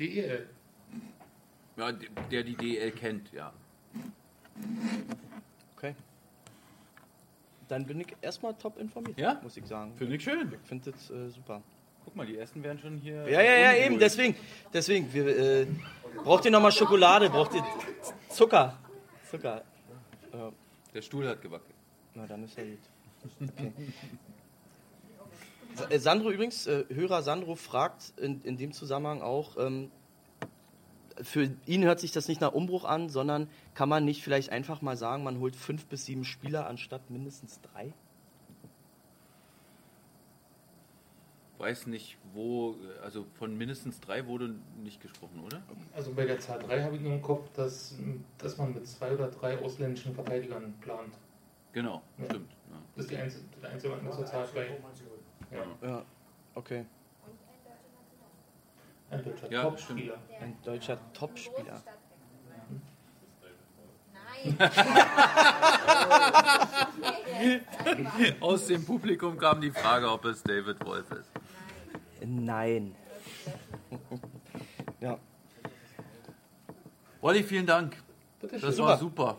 [0.00, 0.48] DEL.
[1.76, 3.52] Ja, der die DL kennt, ja.
[5.76, 5.94] Okay.
[7.68, 9.38] Dann bin ich erstmal top informiert, Ja?
[9.42, 9.92] muss ich sagen.
[9.96, 10.52] Finde ich schön.
[10.62, 11.62] Ich finde das äh, super.
[12.04, 13.28] Guck mal, die ersten werden schon hier.
[13.28, 13.86] Ja, ja, ja, unruhig.
[13.86, 14.36] eben, deswegen.
[14.72, 15.12] Deswegen.
[15.14, 15.26] Wir,
[15.62, 15.66] äh,
[16.24, 17.30] braucht ihr nochmal Schokolade?
[17.30, 17.64] Braucht ihr
[18.28, 18.76] Zucker?
[19.30, 19.62] Zucker.
[20.32, 20.50] Ja,
[20.94, 21.74] Der Stuhl hat gewackelt.
[22.14, 22.78] na, dann ist ja gut.
[23.50, 23.72] Okay.
[25.88, 29.90] Äh, Sandro übrigens, äh, Hörer Sandro fragt in, in dem Zusammenhang auch, ähm,
[31.22, 34.80] für ihn hört sich das nicht nach Umbruch an, sondern kann man nicht vielleicht einfach
[34.82, 37.92] mal sagen, man holt fünf bis sieben Spieler anstatt mindestens drei?
[41.58, 45.60] Weiß nicht, wo, also von mindestens drei wurde nicht gesprochen, oder?
[45.94, 47.94] Also bei der Zahl 3 habe ich nur im Kopf, dass,
[48.38, 51.12] dass man mit zwei oder drei ausländischen Verteidigern plant.
[51.74, 52.24] Genau, Ja.
[52.24, 52.50] stimmt.
[52.70, 52.76] Ja.
[52.96, 54.78] Das ist die einzige, der einzige Zahl 3.
[55.50, 55.88] Ja.
[55.88, 56.02] Ja,
[56.54, 56.84] okay.
[59.10, 60.18] Ein deutscher Ja, Topspieler.
[60.40, 61.82] Ein deutscher Topspieler.
[64.44, 64.60] Nein.
[68.40, 71.30] Aus dem Publikum kam die Frage, ob es David Wolf ist.
[72.24, 72.94] Nein.
[75.00, 75.18] ja.
[77.20, 77.96] Olli, vielen Dank.
[78.40, 79.38] Bitte Das war super.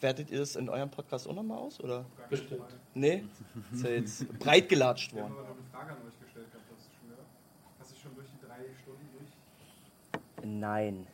[0.00, 2.04] Wertet ihr das in eurem Podcast auch nochmal aus, oder?
[2.30, 2.62] Bestimmt.
[2.94, 3.24] Nee?
[3.72, 5.46] Ist ja jetzt breit gelatscht Wir haben worden.
[5.46, 7.26] aber noch eine Frage an euch gestellt gehabt, hast du schon gehört?
[7.78, 9.30] Hast du schon durch die drei Stunden durch?
[10.44, 11.06] Nein.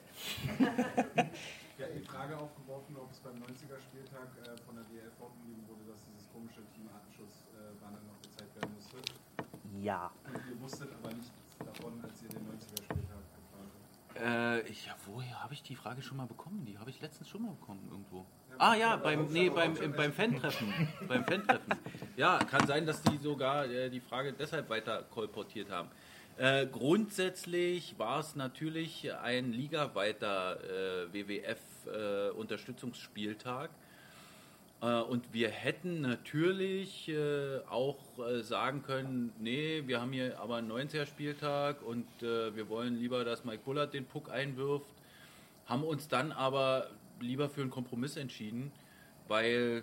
[1.79, 6.03] Ja, die Frage aufgeworfen, ob es beim 90er-Spieltag äh, von der DL vorgegeben wurde, dass
[6.11, 8.99] dieses komische Team Artenschutz-Banner noch gezeigt werden musste.
[9.79, 10.11] Ja.
[10.27, 11.31] Und ihr wusstet aber nichts
[11.63, 14.08] davon, als ihr den 90er-Spieltag geplant habt.
[14.23, 16.65] Äh, ich, ja, woher habe ich die Frage schon mal bekommen?
[16.65, 18.27] Die habe ich letztens schon mal bekommen irgendwo.
[18.59, 20.73] Ah ja, beim, nee, beim, im- beim Fan-Treffen.
[21.07, 21.75] beim Fan-Treffen.
[22.17, 25.89] Ja, kann sein, dass die sogar äh, die Frage deshalb weiter kolportiert haben.
[26.37, 33.71] Äh, grundsätzlich war es natürlich ein ligaweiter äh, WWF-Unterstützungsspieltag.
[34.81, 40.57] Äh, und wir hätten natürlich äh, auch äh, sagen können, nee, wir haben hier aber
[40.57, 44.87] einen 90er Spieltag und wir wollen lieber, dass Mike Bullard den Puck einwirft.
[45.67, 48.73] Haben uns dann aber lieber für einen Kompromiss entschieden,
[49.27, 49.83] weil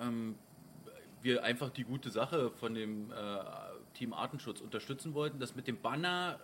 [0.00, 0.36] ähm,
[1.22, 3.12] wir einfach die gute Sache von dem
[3.94, 5.38] Team Artenschutz unterstützen wollten.
[5.38, 6.38] Das mit dem Banner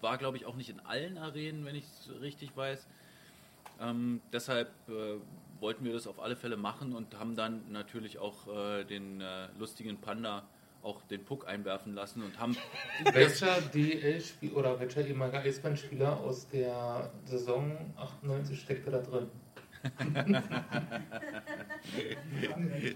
[0.00, 2.86] war, glaube ich, auch nicht in allen Arenen, wenn ich es richtig weiß.
[3.80, 5.16] Ähm, deshalb äh,
[5.60, 9.48] wollten wir das auf alle Fälle machen und haben dann natürlich auch äh, den äh,
[9.58, 10.44] lustigen Panda
[10.82, 12.56] auch den Puck einwerfen lassen und haben
[13.12, 19.28] Welcher DL-Spiel oder welcher ehemaliger Eisbandspieler aus der Saison 98 steckte da drin?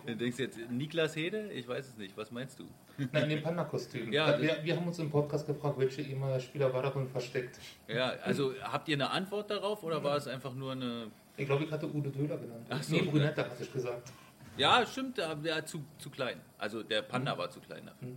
[0.06, 1.50] Du denkst jetzt, Niklas Hede?
[1.52, 2.16] Ich weiß es nicht.
[2.16, 2.64] Was meinst du?
[3.12, 4.12] Nein, in dem Panda-Kostüm.
[4.12, 7.58] Ja, wir, wir haben uns im Podcast gefragt, welcher ehemaliger Spieler war darin versteckt.
[7.88, 11.10] Ja, also habt ihr eine Antwort darauf oder war es einfach nur eine.
[11.40, 12.66] Ich glaube, ich hatte Udo Döler genannt.
[12.68, 12.94] Ach so.
[12.94, 14.12] nee, Brunetta hatte ich gesagt.
[14.58, 16.38] Ja, stimmt, der zu, zu klein.
[16.58, 18.10] Also der Panda war zu klein dafür.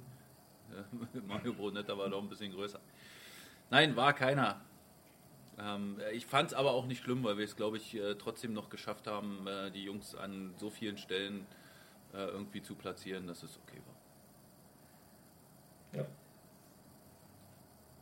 [0.75, 2.81] Ja, Mario Brunetta war doch ein bisschen größer.
[3.69, 4.59] Nein, war keiner.
[5.57, 8.51] Ähm, ich fand es aber auch nicht schlimm, weil wir es, glaube ich, äh, trotzdem
[8.51, 11.45] noch geschafft haben, äh, die Jungs an so vielen Stellen
[12.13, 13.81] äh, irgendwie zu platzieren, dass es okay
[15.93, 16.01] war.
[16.01, 16.07] Ja.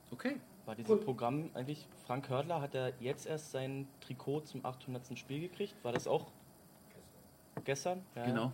[0.09, 0.41] Okay.
[0.65, 5.17] War dieses Programm eigentlich, Frank Hördler hat er jetzt erst sein Trikot zum 800.
[5.17, 5.73] Spiel gekriegt?
[5.83, 6.27] War das auch
[7.63, 8.03] gestern?
[8.15, 8.51] Ja, Genau.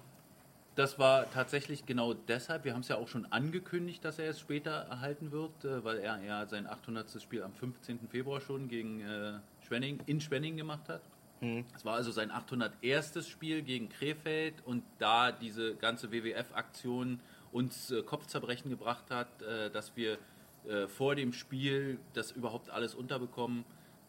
[0.76, 2.64] Das war tatsächlich genau deshalb.
[2.64, 5.98] Wir haben es ja auch schon angekündigt, dass er es später erhalten wird, äh, weil
[5.98, 7.20] er ja sein 800.
[7.20, 8.08] Spiel am 15.
[8.12, 11.02] Februar schon gegen äh, Schwenning, in Schwenning gemacht hat.
[11.42, 11.66] Mhm.
[11.76, 13.28] Es war also sein 801.
[13.28, 19.96] Spiel gegen Krefeld und da diese ganze WWF-Aktion uns äh, Kopfzerbrechen gebracht hat, äh, dass
[19.96, 20.20] wir
[20.68, 23.64] äh, vor dem Spiel das überhaupt alles unterbekommen.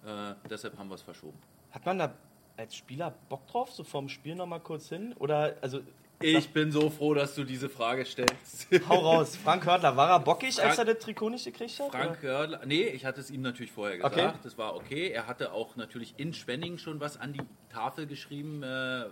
[0.04, 1.38] Äh, deshalb haben wir es verschoben.
[1.70, 2.14] Hat man da
[2.56, 5.14] als Spieler Bock drauf, so vorm Spiel nochmal kurz hin?
[5.18, 5.80] Oder, also,
[6.20, 8.66] Ich bin so froh, dass du diese Frage stellst.
[8.88, 9.36] hau raus.
[9.36, 11.90] Frank Hördler, war er bockig, als Frank- er das Trikot nicht gekriegt hat?
[11.92, 14.32] Frank Hördler, nee, ich hatte es ihm natürlich vorher gesagt, Okay.
[14.42, 15.10] das war okay.
[15.10, 18.62] Er hatte auch natürlich in Schwenning schon was an die Tafel geschrieben.
[18.64, 19.06] Äh,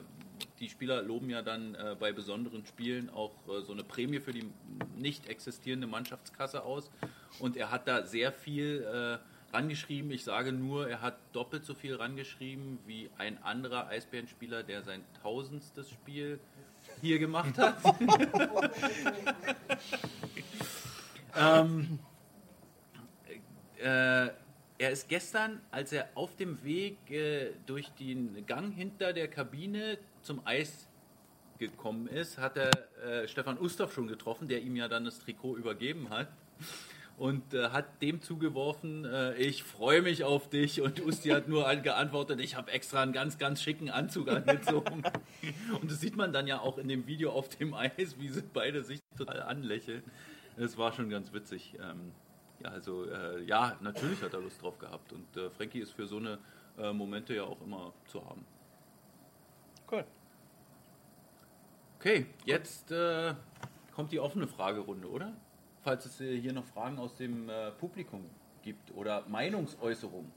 [0.60, 4.32] die Spieler loben ja dann äh, bei besonderen Spielen auch äh, so eine Prämie für
[4.32, 4.50] die
[4.96, 6.90] nicht existierende Mannschaftskasse aus.
[7.38, 9.18] Und er hat da sehr viel äh,
[9.54, 10.10] rangeschrieben.
[10.10, 15.02] Ich sage nur, er hat doppelt so viel rangeschrieben wie ein anderer Eisbärenspieler, der sein
[15.22, 16.40] tausendstes Spiel
[17.00, 17.76] hier gemacht hat.
[21.36, 21.98] ähm,
[23.78, 24.28] äh,
[24.78, 29.98] er ist gestern, als er auf dem Weg äh, durch den Gang hinter der Kabine
[30.26, 30.88] zum Eis
[31.58, 32.70] gekommen ist, hat er
[33.02, 36.28] äh, Stefan Ustorf schon getroffen, der ihm ja dann das Trikot übergeben hat.
[37.16, 40.82] Und äh, hat dem zugeworfen, äh, ich freue mich auf dich.
[40.82, 45.02] Und Usti hat nur an- geantwortet, ich habe extra einen ganz, ganz schicken Anzug angezogen.
[45.80, 48.42] Und das sieht man dann ja auch in dem Video auf dem Eis, wie sie
[48.42, 50.02] beide sich total anlächeln.
[50.58, 51.74] Es war schon ganz witzig.
[51.80, 52.12] Ähm,
[52.62, 55.14] ja, also äh, ja, natürlich hat er Lust drauf gehabt.
[55.14, 56.38] Und äh, Frankie ist für so eine
[56.76, 58.44] äh, Momente ja auch immer zu haben.
[59.90, 60.04] Cool.
[61.98, 63.34] Okay, jetzt äh,
[63.94, 65.32] kommt die offene Fragerunde, oder?
[65.82, 68.28] Falls es äh, hier noch Fragen aus dem äh, Publikum
[68.62, 70.30] gibt oder Meinungsäußerungen.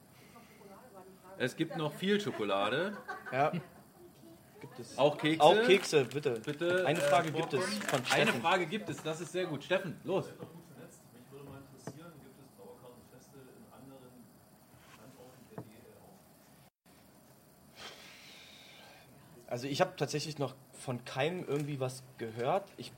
[1.38, 2.96] Es gibt noch viel Schokolade,
[3.32, 3.52] Ja.
[4.62, 4.98] Gibt es.
[4.98, 5.42] auch Kekse.
[5.42, 6.40] Auch Kekse, bitte.
[6.46, 6.86] Bitte.
[6.86, 8.42] Eine äh, Frage gibt es von Eine Steffen.
[8.42, 9.64] Frage gibt es, das ist sehr gut.
[9.64, 10.26] Steffen, los.
[10.28, 14.26] Mich würde mal interessieren, gibt es Dauerkartenfeste in anderen
[14.94, 16.20] Standorten der DEL auch?
[19.50, 22.72] Also ich habe tatsächlich noch von keinem irgendwie was gehört.
[22.78, 22.92] Ich,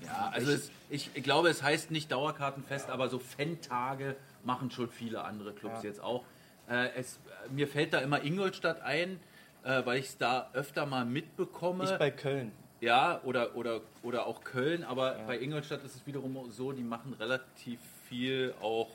[0.00, 4.90] Ja, also es, ich, ich glaube, es heißt nicht Dauerkartenfest, aber so Fan-Tage machen schon
[4.90, 5.88] viele andere Clubs Ja.
[5.88, 6.24] jetzt auch.
[6.68, 9.20] Äh, es, mir fällt da immer Ingolstadt ein,
[9.62, 11.84] äh, weil ich es da öfter mal mitbekomme.
[11.84, 12.50] ich bei Köln.
[12.80, 17.14] Ja, oder, oder, oder auch Köln, aber bei Ingolstadt ist es wiederum so, die machen
[17.14, 18.88] relativ viel auch,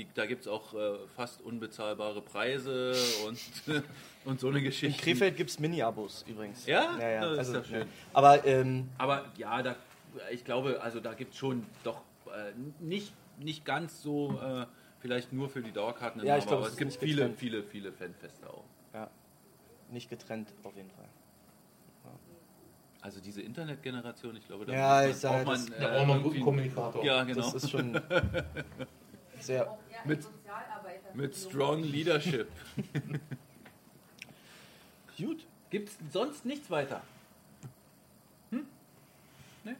[0.00, 2.94] die, da gibt es auch äh, fast unbezahlbare Preise
[3.26, 3.38] und,
[4.24, 5.02] und so eine In Geschichte.
[5.02, 6.66] Krefeld gibt es Mini-Abos übrigens.
[6.66, 6.98] Ja?
[6.98, 7.20] ja, ja.
[7.20, 7.80] Das ist Also, doch schön.
[7.80, 7.86] ja.
[8.12, 9.76] Aber ähm, Aber ja, da,
[10.30, 14.66] ich glaube, also da gibt es schon doch äh, nicht, nicht ganz so, äh,
[15.00, 17.38] vielleicht nur für die Dauerkarten, Ja, ich glaube, aber es gibt viele, getrennt.
[17.38, 18.64] viele, viele Fanfeste auch.
[19.90, 21.08] nicht getrennt auf jeden Fall.
[23.02, 26.00] Also diese Internetgeneration, ich glaube, da Ja, braucht man, das- braucht Da man, brauchen wir
[26.00, 27.02] einen irgendwie- guten Kommunikator.
[27.04, 27.40] Ja, genau.
[27.40, 27.94] Das ist schon
[29.42, 29.78] sehr.
[30.04, 30.26] Mit-.
[31.14, 32.48] Mit Strong Leadership.
[35.18, 35.44] Gut.
[35.70, 37.00] Gibt es sonst nichts weiter?
[38.50, 38.66] Hm?
[39.62, 39.76] Ne?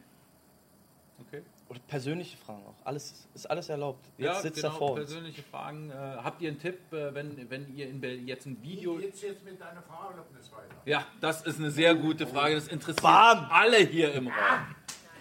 [1.27, 1.41] Okay.
[1.67, 2.75] Oder persönliche Fragen auch.
[2.85, 4.05] Alles ist alles erlaubt.
[4.17, 4.99] Jetzt Ja, sitzt genau, er vor uns.
[5.05, 5.89] persönliche Fragen.
[5.89, 8.99] Äh, habt ihr einen Tipp, äh, wenn, wenn ihr in Berlin jetzt ein Video...
[8.99, 10.75] Jetzt, jetzt mit deiner Fahrerlaubnis weiter.
[10.85, 12.55] Ja, das ist eine sehr gute Frage.
[12.55, 13.47] Das interessiert Bam!
[13.49, 14.35] alle hier im Raum.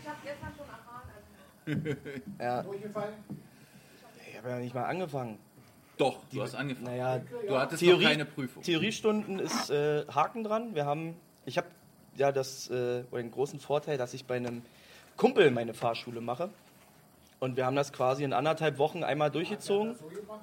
[0.01, 1.09] Ich habe gestern schon erfahren,
[1.97, 1.97] also
[2.39, 3.15] Ja, Durchgefallen?
[4.41, 5.39] Ich habe ja nicht mal angefangen.
[5.99, 6.87] Doch, du hast angefangen.
[6.87, 8.63] Naja, Du hattest Theorie- noch keine Prüfung.
[8.63, 10.75] Theoriestunden ist äh, Haken dran.
[10.75, 11.15] Wir haben,
[11.45, 11.67] ich habe
[12.17, 14.63] ja das, äh, oder den großen Vorteil, dass ich bei einem
[15.19, 16.49] Kumpel meine Fahrschule mache.
[17.39, 19.95] Und wir haben das quasi in anderthalb Wochen einmal durchgezogen.
[19.97, 20.41] So gemacht?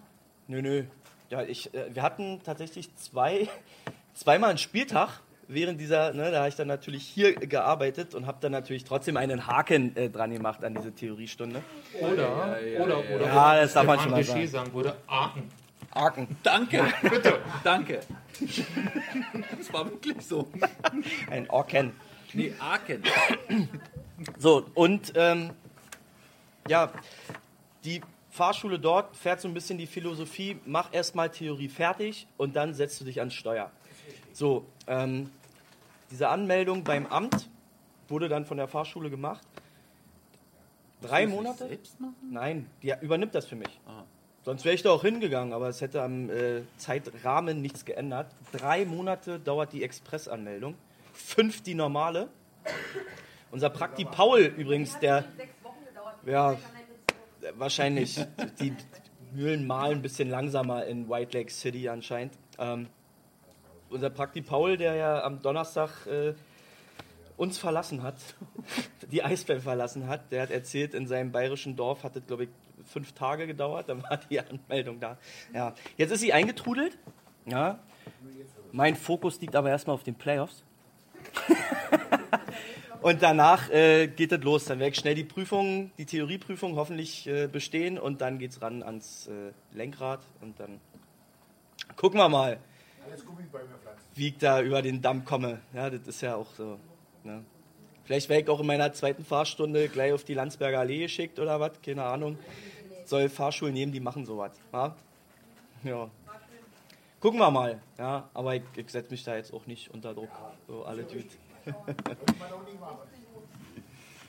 [0.48, 0.84] Nö, nö.
[1.30, 3.50] Ja, ich, äh, wir hatten tatsächlich zwei,
[4.14, 8.38] zweimal einen Spieltag während dieser, ne, da habe ich dann natürlich hier gearbeitet und habe
[8.42, 11.62] dann natürlich trotzdem einen Haken äh, dran gemacht an diese Theoriestunde.
[12.00, 13.16] Oder, Ja, oder, ja.
[13.16, 14.48] oder, Ja, das darf man schon mal sagen.
[14.48, 15.44] sagen würde, Aachen.
[15.96, 16.28] Haken.
[16.44, 18.00] Danke, bitte, danke.
[19.58, 20.48] Das war wirklich so.
[21.32, 21.94] Ein Orken.
[22.34, 23.02] Nee, Aachen.
[24.38, 25.52] So, und ähm,
[26.68, 26.92] ja,
[27.84, 32.76] die Fahrschule dort fährt so ein bisschen die Philosophie, mach erstmal Theorie fertig und dann
[32.76, 33.72] setzt du dich ans Steuer.
[34.34, 35.32] So, ähm,
[36.12, 37.50] diese Anmeldung beim Amt
[38.08, 39.46] wurde dann von der Fahrschule gemacht.
[41.02, 41.68] Drei Monate?
[41.68, 42.16] Selbst machen?
[42.32, 43.80] Nein, die übernimmt das für mich.
[43.86, 44.04] Ah.
[44.44, 48.34] Sonst wäre ich da auch hingegangen, aber es hätte am äh, Zeitrahmen nichts geändert.
[48.54, 50.76] Drei Monate dauert die Expressanmeldung,
[51.12, 52.30] fünf die normale.
[53.52, 55.26] Unser Prakti Paul übrigens, der
[56.26, 56.58] ja äh,
[57.58, 58.26] wahrscheinlich
[58.60, 58.74] die
[59.34, 62.34] Mühlen malen ein bisschen langsamer in White Lake City anscheinend.
[62.58, 62.88] Ähm,
[63.90, 66.34] unser Prakti Paul, der ja am Donnerstag äh,
[67.38, 68.16] uns verlassen hat,
[69.12, 72.50] die Eisbären verlassen hat, der hat erzählt, in seinem bayerischen Dorf hat es, glaube ich,
[72.86, 75.18] fünf Tage gedauert, dann war die Anmeldung da.
[75.54, 75.74] Ja.
[75.98, 76.98] Jetzt ist sie eingetrudelt.
[77.46, 77.80] Ja.
[78.72, 80.64] Mein Fokus liegt aber erstmal auf den Playoffs.
[83.02, 84.66] und danach äh, geht es los.
[84.66, 88.62] Dann werde ich schnell die Prüfung, die Theorieprüfung hoffentlich äh, bestehen und dann geht es
[88.62, 90.80] ran ans äh, Lenkrad und dann
[91.96, 92.60] gucken wir mal.
[94.16, 95.60] Wie ich da über den Damm komme.
[95.74, 96.78] Ja, das ist ja auch so.
[97.24, 97.44] Ne?
[98.04, 101.60] Vielleicht werde ich auch in meiner zweiten Fahrstunde gleich auf die Landsberger Allee geschickt oder
[101.60, 102.38] was, keine Ahnung.
[103.06, 104.52] Soll Fahrschulen nehmen, die machen sowas.
[104.72, 104.96] Ja?
[105.84, 106.10] ja.
[107.20, 107.80] Gucken wir mal.
[107.98, 110.30] Ja, aber ich, ich setze mich da jetzt auch nicht unter Druck.
[110.68, 111.26] So alle Dude.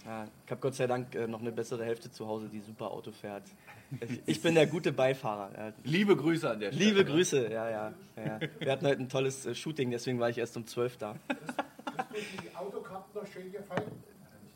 [0.09, 2.91] Ja, ich habe Gott sei Dank äh, noch eine bessere Hälfte zu Hause, die super
[2.91, 3.43] Auto fährt.
[4.01, 5.51] Ich, ich bin der gute Beifahrer.
[5.55, 5.73] Ja.
[5.85, 6.85] Liebe Grüße an der Stelle.
[6.91, 8.41] Liebe Grüße, ja, ja, ja.
[8.59, 11.15] Wir hatten heute ein tolles äh, Shooting, deswegen war ich erst um 12 da.
[12.43, 13.83] Die Autokarten noch schön gefallen.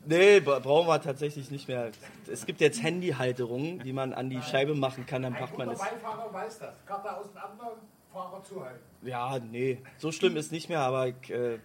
[0.05, 1.91] Nee, bra- brauchen wir tatsächlich nicht mehr.
[2.31, 5.79] Es gibt jetzt Handyhalterungen, die man an die Scheibe machen kann, dann macht man es.
[5.79, 6.75] Beifahrer weiß das.
[6.85, 7.73] Karte auseinander,
[8.11, 8.79] Fahrer zuhalten.
[9.03, 11.59] Ja, nee, so schlimm ist nicht mehr, aber ich, äh,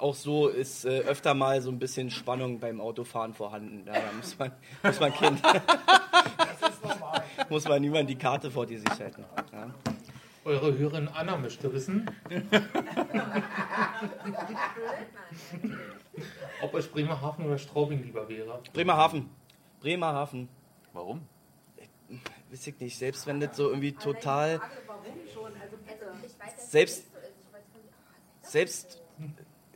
[0.00, 3.84] auch so ist äh, öfter mal so ein bisschen Spannung beim Autofahren vorhanden.
[3.86, 7.22] Ja, da muss man, muss man Kind, Das ist normal.
[7.48, 9.24] muss man niemand die Karte vor die sich halten.
[9.52, 9.70] Ja.
[10.44, 12.10] Eure Hörerin Anna möchte wissen,
[16.62, 18.62] ob euch Bremerhaven oder Straubing lieber wäre.
[18.72, 19.28] Bremerhaven.
[19.80, 20.48] Bremerhaven.
[20.94, 21.20] Warum?
[22.50, 24.60] Weiß ich nicht, selbst wenn das so irgendwie total.
[24.86, 25.52] Warum schon?
[25.60, 26.10] Also bitte.
[26.56, 27.04] Selbst,
[28.42, 29.02] selbst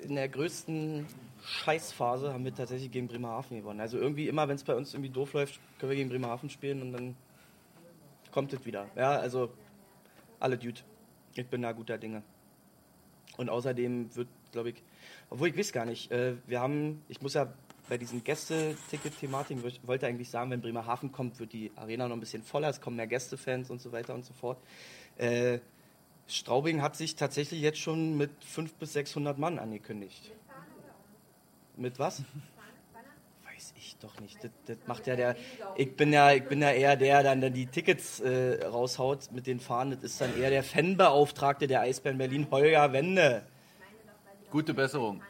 [0.04, 1.06] in der größten
[1.44, 3.80] Scheißphase haben wir tatsächlich gegen Bremerhaven gewonnen.
[3.80, 6.82] Also irgendwie immer, wenn es bei uns irgendwie doof läuft, können wir gegen Bremerhaven spielen
[6.82, 7.16] und dann
[8.30, 8.86] kommt es wieder.
[8.96, 9.50] Ja, also
[10.40, 10.80] alle Dude.
[11.34, 12.22] Ich bin da guter Dinge.
[13.36, 14.82] Und außerdem wird, glaube ich,
[15.30, 17.52] obwohl ich weiß gar nicht, äh, wir haben, ich muss ja
[17.88, 22.42] bei diesen Gäste-Ticket-Thematiken, wollte eigentlich sagen, wenn Bremerhaven kommt, wird die Arena noch ein bisschen
[22.42, 24.58] voller, es kommen mehr Gästefans und so weiter und so fort.
[25.16, 25.58] Äh,
[26.26, 30.32] Straubing hat sich tatsächlich jetzt schon mit 500 bis 600 Mann angekündigt.
[31.76, 32.22] Mit was?
[33.44, 34.42] Weiß ich doch nicht.
[34.42, 35.36] Das, das macht ja der.
[35.76, 39.46] Ich bin ja, ich bin ja eher der, der dann die Tickets äh, raushaut mit
[39.46, 39.98] den Fahnen.
[40.00, 43.42] Das ist dann eher der Fanbeauftragte der Eisbären Berlin, Holger Wende.
[44.50, 45.20] Gute Besserung.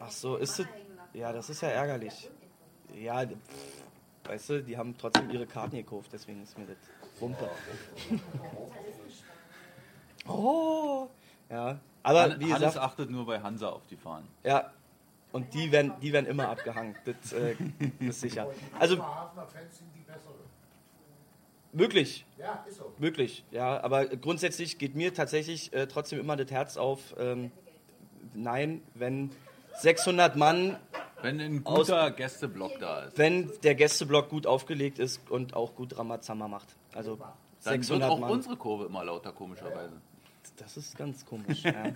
[0.00, 0.66] Ach so, ist es.
[1.12, 2.30] Ja, das ist ja ärgerlich.
[3.00, 3.38] Ja, pff,
[4.24, 6.76] weißt du, die haben trotzdem ihre Karten gekauft, deswegen ist mir das
[7.20, 7.48] Wumpe.
[10.28, 11.08] oh!
[11.50, 14.26] Ja, aber wie Hannes gesagt, achtet nur bei Hansa auf die Fahnen.
[14.42, 14.70] ja.
[15.32, 17.56] Und die werden, die werden immer abgehangen, das äh,
[17.98, 18.46] ist sicher.
[18.78, 20.36] Also Bremerhavener Fans sind die besseren.
[21.72, 22.92] möglich, Ja, ist so.
[22.98, 23.82] möglich, ja.
[23.82, 27.16] Aber grundsätzlich geht mir tatsächlich äh, trotzdem immer das Herz auf.
[27.18, 27.50] Ähm,
[28.32, 29.32] nein, wenn
[29.80, 30.76] 600 Mann
[31.22, 35.74] Wenn ein Aus- guter Gästeblock da ist, wenn der Gästeblock gut aufgelegt ist und auch
[35.74, 36.68] gut Ramazamba macht.
[36.94, 37.28] Also dann
[37.74, 38.30] wird 600 auch Mann.
[38.30, 40.00] unsere Kurve immer lauter, komischerweise.
[40.56, 41.62] Das ist ganz komisch.
[41.64, 41.72] ja.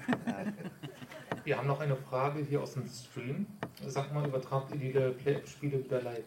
[1.45, 3.47] Wir haben noch eine Frage hier aus dem Stream.
[3.87, 6.25] Sag mal, übertragt ihr die Playoff-Spiele wieder live?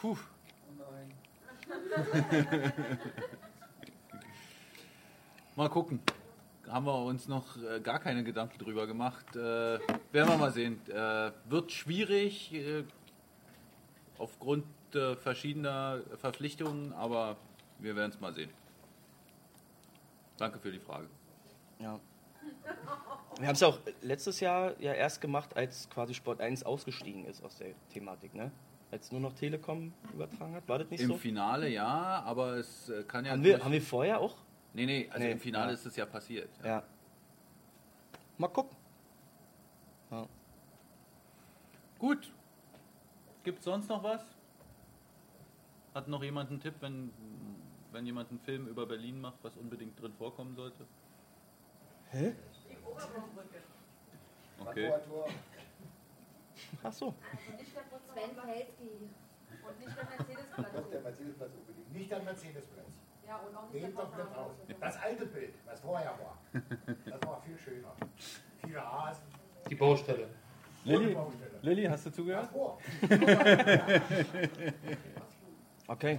[0.00, 0.16] Puh.
[5.56, 6.00] Mal gucken.
[6.68, 9.36] Haben wir uns noch äh, gar keine Gedanken drüber gemacht.
[9.36, 9.80] Äh, werden
[10.12, 10.80] wir mal sehen.
[10.88, 12.84] Äh, wird schwierig äh,
[14.18, 14.64] aufgrund
[14.94, 17.36] äh, verschiedener Verpflichtungen, aber
[17.78, 18.50] wir werden es mal sehen.
[20.36, 21.08] Danke für die Frage.
[21.80, 21.98] Ja.
[23.38, 27.24] Wir haben es ja auch letztes Jahr ja erst gemacht, als quasi Sport 1 ausgestiegen
[27.24, 28.50] ist aus der Thematik, ne?
[28.90, 30.68] Als nur noch Telekom übertragen hat.
[30.68, 31.16] War das nicht Im so?
[31.16, 33.32] Finale ja, aber es äh, kann ja.
[33.32, 34.36] Haben wir, haben wir vorher auch?
[34.74, 35.74] nee, nee, also Nee, im Finale ja.
[35.74, 36.50] ist es ja passiert.
[36.62, 36.82] Ja.
[38.36, 38.76] mal gucken.
[40.10, 40.26] Ja.
[41.98, 42.32] Gut.
[43.42, 44.22] Gibt sonst noch was?
[45.94, 47.10] Hat noch jemand einen Tipp, wenn,
[47.92, 50.84] wenn jemand einen Film über Berlin macht, was unbedingt drin vorkommen sollte?
[52.12, 52.34] Hä?
[54.66, 54.92] Okay.
[56.82, 57.14] Ach so.
[58.12, 58.90] Sven Pahelski.
[59.66, 60.72] Und nicht der Mercedes-Platz.
[60.74, 61.92] Doch, der Mercedesplatz unbedingt.
[61.92, 62.86] Nicht der Mercedesplatz.
[63.26, 64.46] Ja, und auch nicht Nee, der doch nicht Posthaus.
[64.46, 64.76] aus.
[64.80, 66.38] Das alte Bild, was vorher war.
[67.04, 67.92] Das war viel schöner.
[68.64, 69.22] Viele Rasen.
[69.68, 70.28] Die Baustelle.
[70.84, 71.16] Lilly,
[71.62, 72.48] Lilly, hast du zugehört?
[72.50, 72.78] Vor.
[75.86, 76.18] Okay.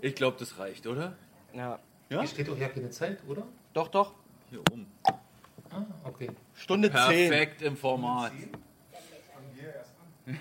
[0.00, 1.16] Ich glaube, das reicht, oder?
[1.52, 1.80] Ja.
[2.10, 2.20] Ja?
[2.20, 3.44] Hier steht doch ja keine Zeit, oder?
[3.72, 4.14] Doch, doch.
[4.50, 4.86] Hier oben.
[5.70, 6.30] Ah, okay.
[6.54, 6.98] Stunde 10.
[6.98, 8.32] Perfekt im Format.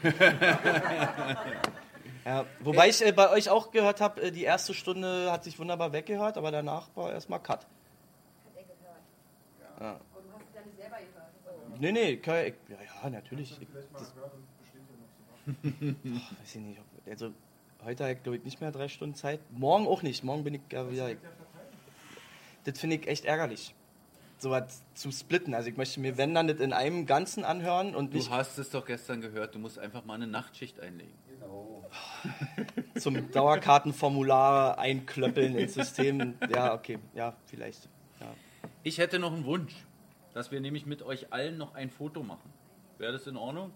[2.27, 5.57] Ja, wobei ich äh, bei euch auch gehört habe, äh, die erste Stunde hat sich
[5.59, 7.65] wunderbar weggehört, aber danach war erstmal Cut.
[9.79, 9.93] Ja.
[9.93, 11.79] Und du hast es ja nicht selber gehört.
[11.79, 13.57] Nee, nee, kann, ich, ja, ja, natürlich.
[13.61, 13.85] Ich, das,
[15.47, 15.53] Ach,
[16.41, 16.81] weiß ich nicht.
[16.81, 17.31] Ob, also,
[17.85, 19.39] heute habe ich, glaube ich, nicht mehr drei Stunden Zeit.
[19.51, 20.25] Morgen auch nicht.
[20.25, 21.11] Morgen bin ich ja wieder.
[22.67, 23.73] Das finde ich echt ärgerlich.
[24.39, 25.55] So was zu splitten.
[25.55, 28.57] Also, ich möchte mir, wenn dann, das in einem Ganzen anhören und Du nicht hast
[28.57, 31.13] es doch gestern gehört, du musst einfach mal eine Nachtschicht einlegen.
[32.99, 36.33] zum Dauerkartenformular einklöppeln ins System.
[36.49, 36.99] Ja, okay.
[37.13, 37.87] Ja, vielleicht.
[38.19, 38.33] Ja.
[38.83, 39.73] Ich hätte noch einen Wunsch,
[40.33, 42.51] dass wir nämlich mit euch allen noch ein Foto machen.
[42.97, 43.71] Wäre das in Ordnung?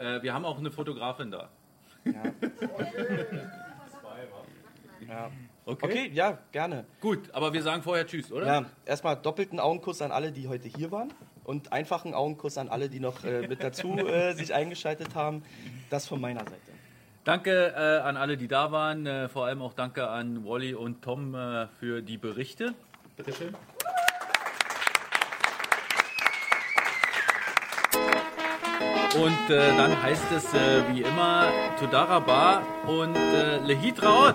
[0.00, 1.48] Äh, wir haben auch eine Fotografin da.
[2.04, 2.24] Ja.
[5.66, 6.10] Okay.
[6.12, 6.84] ja, gerne.
[7.00, 8.46] Gut, aber wir sagen vorher Tschüss, oder?
[8.46, 11.12] Ja, erstmal doppelten Augenkuss an alle, die heute hier waren.
[11.42, 15.42] Und einfachen Augenkuss an alle, die noch äh, mit dazu äh, sich eingeschaltet haben.
[15.90, 16.60] Das von meiner Seite.
[17.24, 19.06] Danke äh, an alle, die da waren.
[19.06, 22.74] Äh, vor allem auch danke an Wally und Tom äh, für die Berichte.
[23.16, 23.54] Bitteschön.
[29.16, 31.46] Und äh, dann heißt es äh, wie immer
[31.78, 34.34] Todaraba und äh, Lehit Raot.